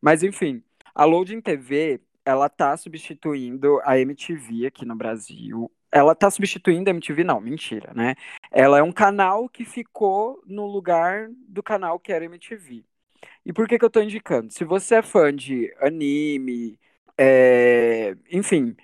[0.00, 0.62] Mas enfim,
[0.94, 5.70] a Loading TV, ela tá substituindo a MTV aqui no Brasil.
[5.90, 8.16] Ela tá substituindo a MTV, não, mentira, né?
[8.50, 12.84] Ela é um canal que ficou no lugar do canal que era MTV.
[13.46, 14.52] E por que que eu tô indicando?
[14.52, 16.78] Se você é fã de anime,
[17.16, 18.76] é, enfim,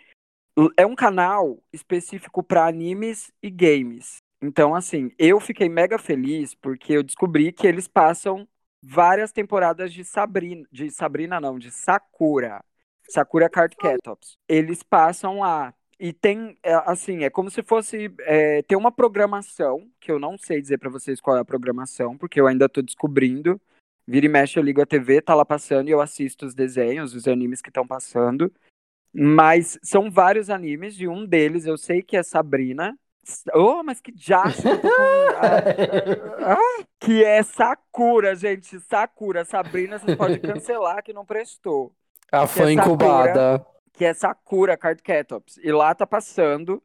[0.77, 4.17] é um canal específico para animes e games.
[4.43, 8.49] Então, assim, eu fiquei mega feliz porque eu descobri que eles passam
[8.83, 12.65] várias temporadas de Sabrina, de Sabrina não, de Sakura,
[13.09, 14.39] Sakura Card Captors.
[14.49, 19.87] Eles passam lá e tem, é, assim, é como se fosse é, tem uma programação
[20.01, 22.81] que eu não sei dizer para vocês qual é a programação porque eu ainda tô
[22.81, 23.61] descobrindo.
[24.07, 27.15] Vira e mexe, eu ligo a TV, tá lá passando e eu assisto os desenhos,
[27.15, 28.51] os animes que estão passando.
[29.13, 32.97] Mas são vários animes, e um deles eu sei que é Sabrina.
[33.55, 34.19] Oh, mas que com-
[35.41, 38.79] Ah, ah, que é Sakura, gente.
[38.81, 39.45] Sakura.
[39.45, 41.93] Sabrina, vocês podem cancelar que não prestou.
[42.33, 42.83] A Que fã é Sakura.
[42.85, 43.67] incubada.
[43.93, 45.59] Que é Sakura Card Captors.
[45.63, 46.83] E lá tá passando.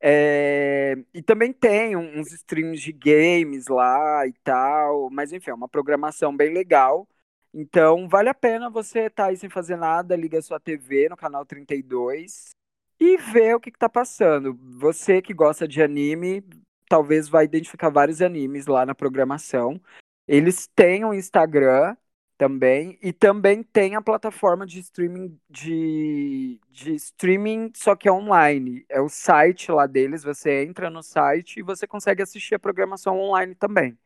[0.00, 5.08] é, E também tem um- uns streams de games lá e tal.
[5.10, 7.06] Mas enfim, é uma programação bem legal.
[7.54, 11.16] Então, vale a pena você estar aí sem fazer nada, liga a sua TV no
[11.16, 12.50] canal 32
[12.98, 14.58] e ver o que, que tá passando.
[14.78, 16.42] Você que gosta de anime,
[16.88, 19.80] talvez vai identificar vários animes lá na programação.
[20.26, 21.96] Eles têm um Instagram
[22.38, 28.84] também e também tem a plataforma de streaming de, de streaming, só que é online.
[28.88, 33.18] É o site lá deles, você entra no site e você consegue assistir a programação
[33.20, 33.96] online também.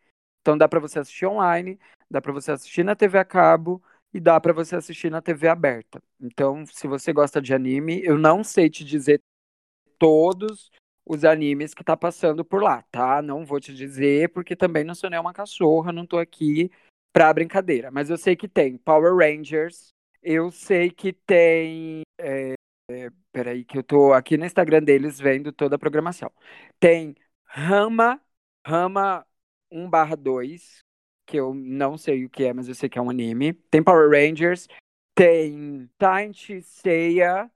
[0.41, 1.79] Então dá para você assistir online,
[2.11, 3.83] dá para você assistir na TV a cabo
[4.13, 6.03] e dá para você assistir na TV aberta.
[6.21, 9.21] Então, se você gosta de anime, eu não sei te dizer
[9.99, 10.71] todos
[11.05, 13.23] os animes que tá passando por lá, tá?
[13.23, 16.71] Não vou te dizer porque também não sou nem uma cachorra, não tô aqui
[17.13, 19.89] pra brincadeira, mas eu sei que tem Power Rangers,
[20.23, 22.55] eu sei que tem é,
[22.91, 26.31] é, peraí que eu tô aqui no Instagram deles vendo toda a programação.
[26.79, 28.21] Tem Rama,
[28.67, 29.27] Rama
[29.71, 30.85] 1/2,
[31.27, 33.53] que eu não sei o que é, mas eu sei que é um anime.
[33.53, 34.69] Tem Power Rangers,
[35.15, 37.51] tem Saint Seiya,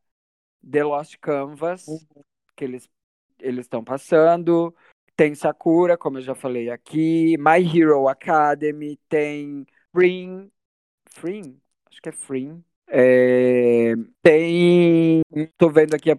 [0.69, 1.87] The Lost Canvas,
[2.57, 2.91] que eles
[3.39, 4.75] eles estão passando.
[5.17, 10.51] Tem Sakura, como eu já falei aqui, My Hero Academy, tem Free,
[11.11, 12.59] Free, acho que é Free.
[12.87, 15.21] É, tem,
[15.57, 16.17] tô vendo aqui, a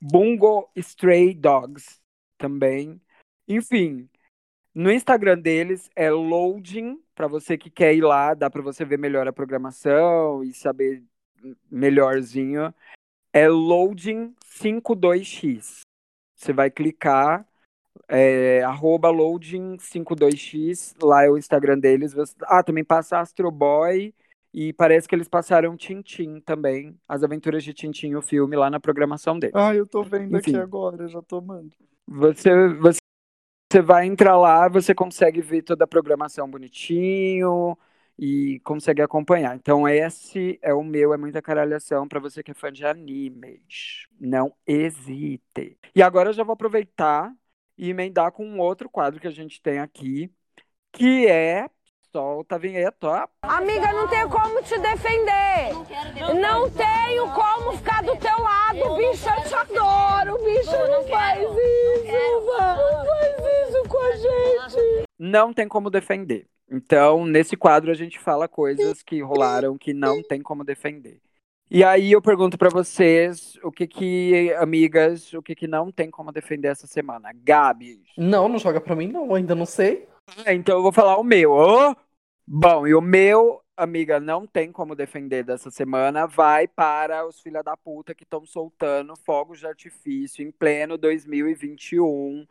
[0.00, 2.00] Bungo Stray Dogs
[2.36, 3.00] também.
[3.46, 4.08] Enfim,
[4.80, 8.98] no Instagram deles é loading, para você que quer ir lá, dá para você ver
[8.98, 11.04] melhor a programação e saber
[11.70, 12.72] melhorzinho.
[13.30, 15.80] é Loading 52x.
[16.34, 17.46] Você vai clicar,
[18.08, 22.14] é, arroba Loading52x, lá é o Instagram deles.
[22.44, 24.14] Ah, também passa Astro Boy
[24.52, 28.80] e parece que eles passaram Tintim também, As Aventuras de Tintim, o filme, lá na
[28.80, 29.54] programação deles.
[29.54, 31.76] Ah, eu tô vendo Enfim, aqui agora, já tô amando.
[32.08, 32.99] Você, você,
[33.70, 37.78] você vai entrar lá, você consegue ver toda a programação bonitinho
[38.18, 39.54] e consegue acompanhar.
[39.54, 44.08] Então esse é o meu, é muita caralhação para você que é fã de animes.
[44.20, 45.78] Não hesite.
[45.94, 47.32] E agora eu já vou aproveitar
[47.78, 50.28] e emendar com um outro quadro que a gente tem aqui,
[50.92, 51.70] que é
[52.10, 53.28] solta a vinheta.
[53.42, 55.70] Amiga, não tenho como te defender.
[56.40, 59.28] Não tenho como ficar do teu lado, bicho.
[59.28, 60.72] Eu te adoro, bicho.
[60.72, 63.19] Não faz isso, não
[64.16, 65.04] gente.
[65.18, 66.46] Não tem como defender.
[66.70, 71.20] Então, nesse quadro, a gente fala coisas que rolaram que não tem como defender.
[71.68, 76.10] E aí eu pergunto para vocês, o que que, amigas, o que que não tem
[76.10, 77.30] como defender essa semana?
[77.32, 78.02] Gabi.
[78.16, 80.08] Não, não joga para mim não, ainda não sei.
[80.44, 81.52] É, então eu vou falar o meu.
[81.52, 81.94] Oh!
[82.44, 87.62] Bom, e o meu, amiga, não tem como defender dessa semana, vai para os filha
[87.62, 92.44] da puta que estão soltando fogos de artifício em pleno 2021,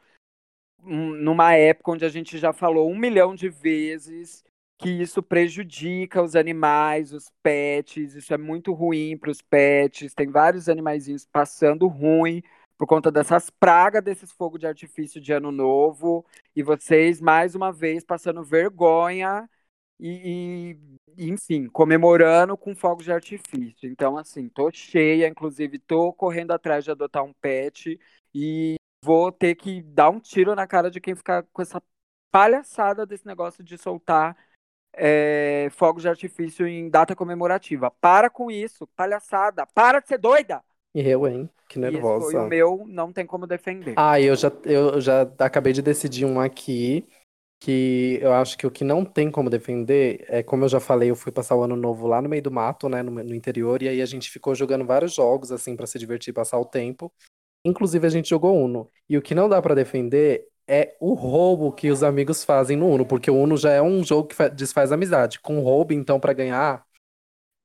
[0.83, 4.43] numa época onde a gente já falou um milhão de vezes
[4.77, 10.29] que isso prejudica os animais, os pets, isso é muito ruim para os pets, tem
[10.29, 12.41] vários animaizinhos passando ruim
[12.77, 16.25] por conta dessas pragas desses fogos de artifício de ano novo,
[16.55, 19.49] e vocês, mais uma vez, passando vergonha
[19.99, 20.77] e,
[21.17, 23.89] e, enfim, comemorando com fogos de artifício.
[23.89, 27.99] Então, assim, tô cheia, inclusive tô correndo atrás de adotar um pet
[28.33, 31.81] e vou ter que dar um tiro na cara de quem ficar com essa
[32.31, 34.37] palhaçada desse negócio de soltar
[34.93, 37.91] é, fogos de artifício em data comemorativa.
[38.01, 40.63] Para com isso, palhaçada, para de ser doida!
[40.93, 41.49] E eu, hein?
[41.67, 42.31] Que nervosa.
[42.31, 43.93] Foi o meu, não tem como defender.
[43.95, 47.07] Ah, eu já, eu já acabei de decidir um aqui
[47.59, 51.11] que eu acho que o que não tem como defender é, como eu já falei,
[51.11, 53.83] eu fui passar o ano novo lá no meio do mato, né, no, no interior,
[53.83, 57.11] e aí a gente ficou jogando vários jogos, assim, para se divertir, passar o tempo.
[57.63, 58.89] Inclusive a gente jogou Uno.
[59.07, 62.87] E o que não dá para defender é o roubo que os amigos fazem no
[62.87, 65.39] Uno, porque o Uno já é um jogo que desfaz amizade.
[65.39, 66.85] Com roubo, então, para ganhar,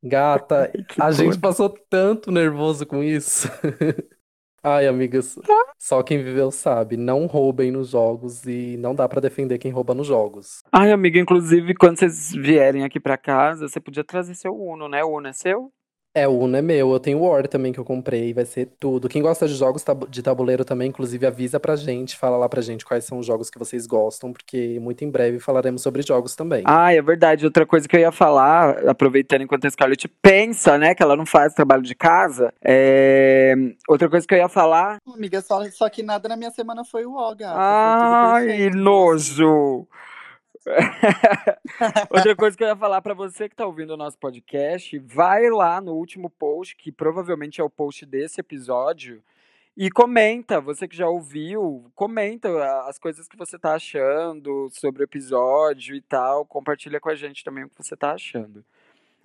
[0.03, 3.49] gata, a gente passou tanto nervoso com isso.
[4.67, 5.39] Ai, amigas,
[5.79, 6.97] só quem viveu sabe.
[6.97, 10.63] Não roubem nos jogos e não dá para defender quem rouba nos jogos.
[10.73, 15.05] Ai, amiga, inclusive, quando vocês vierem aqui para casa, você podia trazer seu Uno, né?
[15.05, 15.71] O Uno é seu?
[16.17, 16.93] É, o Uno é meu.
[16.93, 19.09] Eu tenho o War também que eu comprei, vai ser tudo.
[19.09, 22.85] Quem gosta de jogos de tabuleiro também, inclusive, avisa pra gente, fala lá pra gente
[22.85, 26.63] quais são os jogos que vocês gostam, porque muito em breve falaremos sobre jogos também.
[26.67, 27.45] Ah, é verdade.
[27.45, 31.27] Outra coisa que eu ia falar, aproveitando enquanto a Scarlett pensa, né, que ela não
[31.27, 33.55] faz trabalho de casa, é...
[33.89, 34.99] outra coisa que eu ia falar.
[35.13, 37.53] Amiga, só, só que nada na minha semana foi o Olga.
[37.57, 39.85] Ai, nojo!
[42.11, 45.49] Outra coisa que eu ia falar para você que tá ouvindo o nosso podcast, vai
[45.51, 49.23] lá no último post, que provavelmente é o post desse episódio,
[49.77, 52.49] e comenta, você que já ouviu, comenta
[52.87, 57.43] as coisas que você tá achando sobre o episódio e tal, compartilha com a gente
[57.43, 58.65] também o que você tá achando.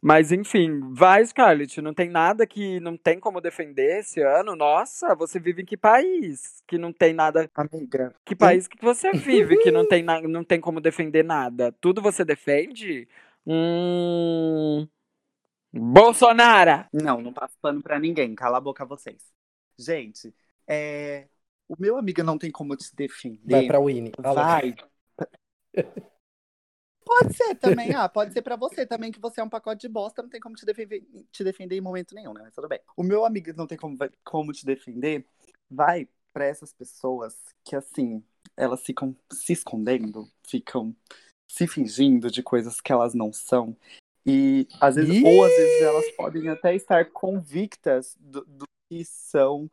[0.02, 1.82] Mas enfim, vai, Scarlett.
[1.82, 4.56] Não tem nada que não tem como defender esse ano.
[4.56, 7.50] Nossa, você vive em que país que não tem nada?
[7.54, 8.16] Amiga.
[8.24, 10.22] Que país que você vive que não tem, na...
[10.22, 11.72] não tem como defender nada?
[11.82, 13.08] Tudo você defende?
[13.46, 14.88] Hum.
[15.72, 16.86] Bolsonaro!
[16.94, 18.34] Não, não passo pano pra ninguém.
[18.36, 19.22] Cala a boca vocês.
[19.78, 20.34] Gente,
[20.68, 21.28] é...
[21.68, 23.40] o meu amigo não tem como te defender.
[23.46, 24.12] Vai pra Winnie.
[24.18, 24.76] Vai.
[27.20, 29.90] Pode ser também, ah, pode ser para você também, que você é um pacote de
[29.90, 32.42] bosta, não tem como te defender, te defender em momento nenhum, né?
[32.44, 32.80] Mas tudo bem.
[32.96, 35.26] O meu amigo não tem como, como te defender,
[35.70, 38.24] vai para essas pessoas que, assim,
[38.56, 40.96] elas ficam se escondendo, ficam
[41.50, 43.76] se fingindo de coisas que elas não são.
[44.26, 49.70] E às vezes, ou às vezes elas podem até estar convictas do, do que são,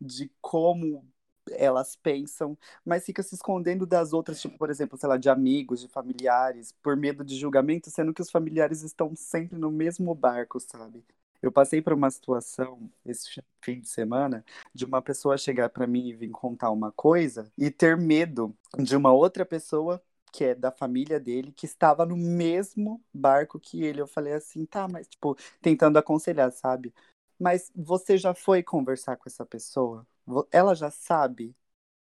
[0.00, 1.04] de como
[1.52, 5.80] elas pensam, mas fica se escondendo das outras, tipo, por exemplo, sei lá, de amigos,
[5.80, 10.58] de familiares, por medo de julgamento, sendo que os familiares estão sempre no mesmo barco,
[10.60, 11.04] sabe?
[11.40, 14.44] Eu passei por uma situação esse fim de semana
[14.74, 18.96] de uma pessoa chegar para mim e vir contar uma coisa e ter medo de
[18.96, 24.00] uma outra pessoa que é da família dele, que estava no mesmo barco que ele.
[24.00, 26.92] Eu falei assim, tá, mas tipo, tentando aconselhar, sabe?
[27.38, 30.06] Mas você já foi conversar com essa pessoa?
[30.52, 31.54] Ela já sabe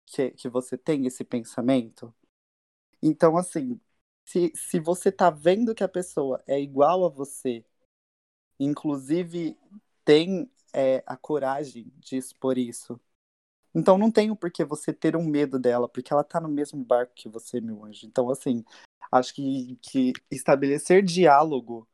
[0.05, 2.13] que, que você tem esse pensamento.
[3.01, 3.79] Então, assim,
[4.25, 7.65] se, se você tá vendo que a pessoa é igual a você,
[8.59, 9.57] inclusive
[10.05, 12.99] tem é, a coragem de expor isso.
[13.73, 16.83] Então não tem o porquê você ter um medo dela, porque ela tá no mesmo
[16.83, 18.05] barco que você, meu anjo.
[18.05, 18.63] Então, assim,
[19.11, 21.87] acho que, que estabelecer diálogo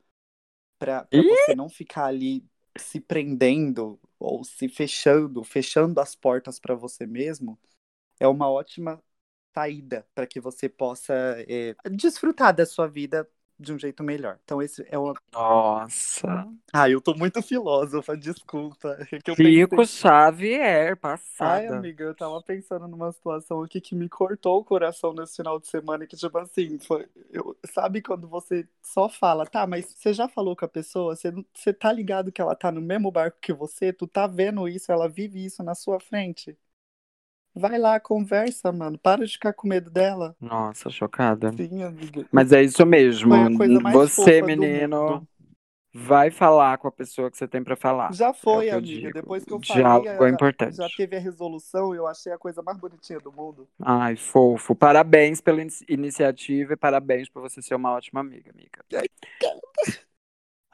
[0.79, 2.45] para você não ficar ali
[2.77, 7.59] se prendendo ou se fechando, fechando as portas para você mesmo,
[8.19, 9.01] é uma ótima
[9.53, 11.13] saída para que você possa
[11.49, 13.29] é, desfrutar da sua vida
[13.59, 14.39] de um jeito melhor.
[14.43, 16.47] Então esse é o Nossa.
[16.71, 18.97] Ah, eu tô muito filósofa, desculpa.
[18.99, 19.85] É Chico pensei...
[19.85, 21.51] Xavier, passada.
[21.53, 25.59] Ai, amiga, eu tava pensando numa situação aqui que me cortou o coração nesse final
[25.59, 27.07] de semana, que tipo assim, foi...
[27.31, 27.57] eu...
[27.65, 31.73] sabe quando você só fala, tá, mas você já falou com a pessoa, você, você
[31.73, 35.07] tá ligado que ela tá no mesmo barco que você, tu tá vendo isso, ela
[35.09, 36.57] vive isso na sua frente.
[37.57, 38.97] Vai lá, conversa, mano.
[38.97, 40.35] Para de ficar com medo dela.
[40.39, 41.51] Nossa, chocada.
[41.53, 42.25] Sim, amiga.
[42.31, 43.29] Mas é isso mesmo.
[43.29, 45.27] Foi a coisa mais Você, menino,
[45.93, 48.13] vai falar com a pessoa que você tem pra falar.
[48.13, 49.11] Já foi, É que eu amiga.
[49.13, 50.75] Depois que eu Diálogo falei, é já- importante.
[50.77, 53.67] já teve a resolução, eu achei a coisa mais bonitinha do mundo.
[53.81, 54.75] Ai, fofo.
[54.75, 58.83] Parabéns pela in- iniciativa e parabéns por você ser uma ótima amiga, amiga.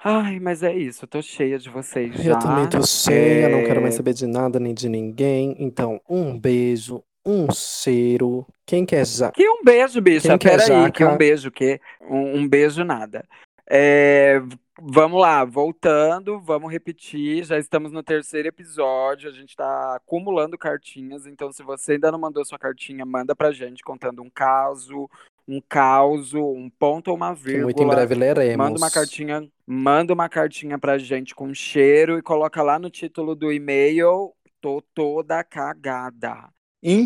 [0.03, 1.05] Ai, mas é isso.
[1.05, 2.33] Eu tô cheia de vocês já.
[2.33, 5.55] Eu também tô cheia, não quero mais É, saber de nada nem de ninguém.
[5.59, 8.45] Então, um beijo, um cheiro.
[8.65, 9.31] Quem quer já?
[9.31, 10.27] Que um beijo, bicha.
[10.27, 11.13] Quem quer Peraí, que jaca?
[11.13, 13.25] um beijo, que um, um beijo nada.
[13.65, 17.45] É, v- vamos lá, voltando, vamos repetir.
[17.45, 19.29] Já estamos no terceiro episódio.
[19.29, 21.25] A gente tá acumulando cartinhas.
[21.25, 25.09] Então, se você ainda não mandou sua cartinha, manda pra gente contando um caso,
[25.47, 27.65] um caos, um ponto ou uma vírgula.
[27.65, 28.57] muito em breve leremos.
[28.57, 33.35] Manda uma cartinha, manda uma cartinha pra gente com cheiro e coloca lá no título
[33.35, 34.33] do e-mail.
[34.61, 36.49] Tô toda cagada.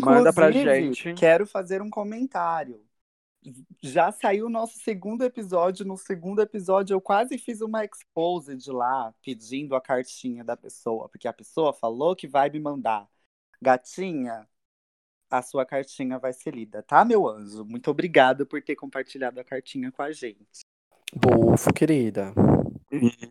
[0.00, 1.14] Manda pra Inclusive, gente.
[1.14, 2.80] quero fazer um comentário.
[3.82, 5.86] Já saiu o nosso segundo episódio.
[5.86, 11.28] No segundo episódio, eu quase fiz uma exposed lá, pedindo a cartinha da pessoa, porque
[11.28, 13.08] a pessoa falou que vai me mandar.
[13.62, 14.46] Gatinha,
[15.30, 17.64] a sua cartinha vai ser lida, tá, meu anjo?
[17.64, 20.60] Muito obrigada por ter compartilhado a cartinha com a gente.
[21.14, 22.32] Bufo, querida.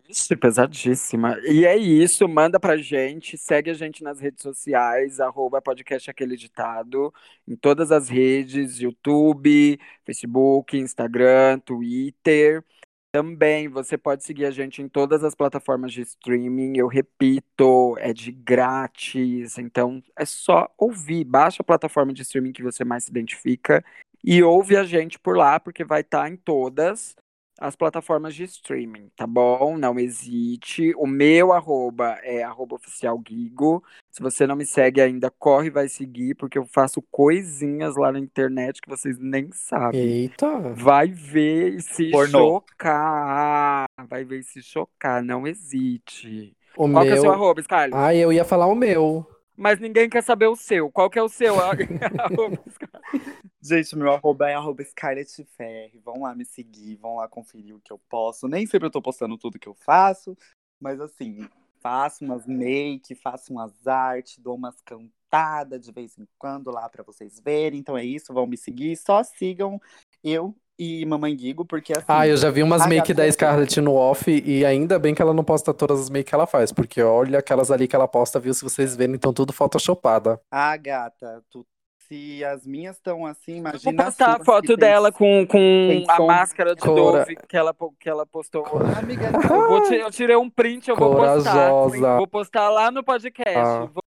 [0.08, 1.36] Isso, pesadíssima.
[1.42, 6.36] E é isso, manda pra gente, segue a gente nas redes sociais, arroba podcast aquele
[6.36, 7.12] ditado,
[7.46, 12.64] em todas as redes, YouTube, Facebook, Instagram, Twitter.
[13.10, 16.76] Também você pode seguir a gente em todas as plataformas de streaming.
[16.76, 19.56] Eu repito, é de grátis.
[19.58, 21.24] Então é só ouvir.
[21.24, 23.84] Baixa a plataforma de streaming que você mais se identifica
[24.22, 27.16] e ouve a gente por lá, porque vai estar em todas
[27.58, 29.76] as plataformas de streaming, tá bom?
[29.76, 30.94] Não hesite.
[30.96, 33.82] O meu arroba é arroba oficial Guigo.
[34.10, 38.12] Se você não me segue ainda, corre e vai seguir, porque eu faço coisinhas lá
[38.12, 40.00] na internet que vocês nem sabem.
[40.00, 40.46] Eita.
[40.74, 42.38] Vai ver e se Pornô.
[42.38, 43.86] chocar.
[44.08, 46.56] Vai ver e se chocar, não hesite.
[46.76, 47.32] O Qual que é o seu meu.
[47.32, 47.96] arroba, Scarlett?
[47.96, 49.26] Ai, eu ia falar o meu.
[49.56, 50.88] Mas ninguém quer saber o seu.
[50.92, 53.38] Qual que é o seu arroba, Scarlett?
[53.68, 55.98] Gente, meu arroba é arroba Scarlett Ferri.
[55.98, 58.48] Vão lá me seguir, vão lá conferir o que eu posso.
[58.48, 60.34] Nem sempre eu tô postando tudo que eu faço,
[60.80, 61.46] mas assim,
[61.82, 67.02] faço umas make, faço umas artes, dou umas cantadas de vez em quando lá pra
[67.02, 67.78] vocês verem.
[67.78, 68.96] Então é isso, vão me seguir.
[68.96, 69.78] Só sigam
[70.24, 72.06] eu e Mamãe Guigo, porque assim.
[72.08, 75.34] Ah, eu já vi umas make da Scarlett no off e ainda bem que ela
[75.34, 78.40] não posta todas as make que ela faz, porque olha aquelas ali que ela posta,
[78.40, 78.54] viu?
[78.54, 80.40] Se vocês verem, então tudo photoshopada.
[80.50, 81.66] Ah, gata, tu-
[82.08, 85.46] se as minhas estão assim, Vou imagina postar a suas que foto tem- dela com,
[85.46, 88.64] com a máscara de Cora- Dove que ela, que ela postou.
[88.98, 91.52] Amiga, Eu, vou eu tirei um print, eu vou postar.
[91.70, 92.16] Corajosa.
[92.16, 93.58] Vou postar lá no podcast.
[93.58, 93.88] Ah.
[93.92, 94.02] Vou-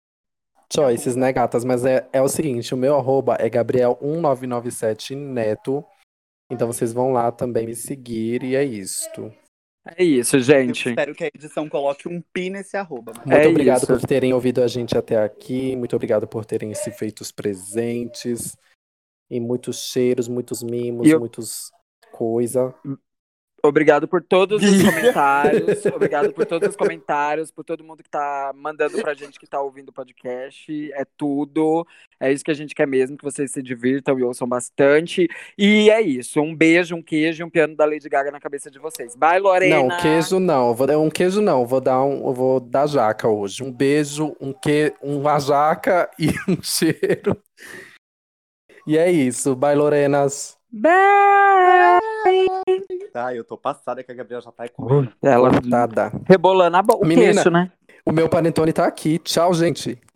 [0.72, 1.64] Choices, né, gatas?
[1.64, 5.84] Mas é, é o seguinte, o meu arroba é Gabriel1997 Neto.
[6.50, 9.32] Então vocês vão lá também me seguir e é isto.
[9.96, 10.88] É isso, eu gente.
[10.88, 13.12] espero que a edição coloque um pi nesse arroba.
[13.16, 13.86] mas- Muito É obrigado isso.
[13.86, 15.74] por terem ouvido a gente até aqui.
[15.76, 18.56] Muito obrigado por terem se feito os presentes.
[19.30, 21.70] E muitos cheiros, muitos mimos, E eu- muitos
[22.12, 22.74] coisa.
[23.62, 25.84] Obrigado por todos os comentários.
[25.86, 29.60] Obrigado por todos os comentários, por todo mundo que tá mandando pra gente que tá
[29.60, 30.92] ouvindo o podcast.
[30.92, 31.86] É tudo.
[32.18, 35.28] É isso que a gente quer mesmo, que vocês se divirtam e ouçam bastante.
[35.56, 36.40] E é isso.
[36.40, 39.14] Um beijo, um queijo e um piano da Lady Gaga na cabeça de vocês.
[39.14, 39.82] Bye, Lorena!
[39.82, 40.74] Não, queijo não.
[40.74, 41.66] Vou dar um queijo não.
[41.66, 43.62] Vou dar um, eu vou dar jaca hoje.
[43.62, 47.36] Um beijo, um que, uma jaca e um cheiro.
[48.86, 49.54] E é isso.
[49.54, 50.58] Bye, Lorenas.
[50.72, 51.99] Bye!
[53.12, 55.10] Tá, eu tô passada que a Gabriela já tá comendo.
[55.22, 56.12] Ela Cortada.
[56.28, 57.32] rebolando a bo- o Menina.
[57.34, 57.70] queixo, né?
[58.06, 59.18] O meu panetone tá aqui.
[59.18, 60.00] Tchau, gente.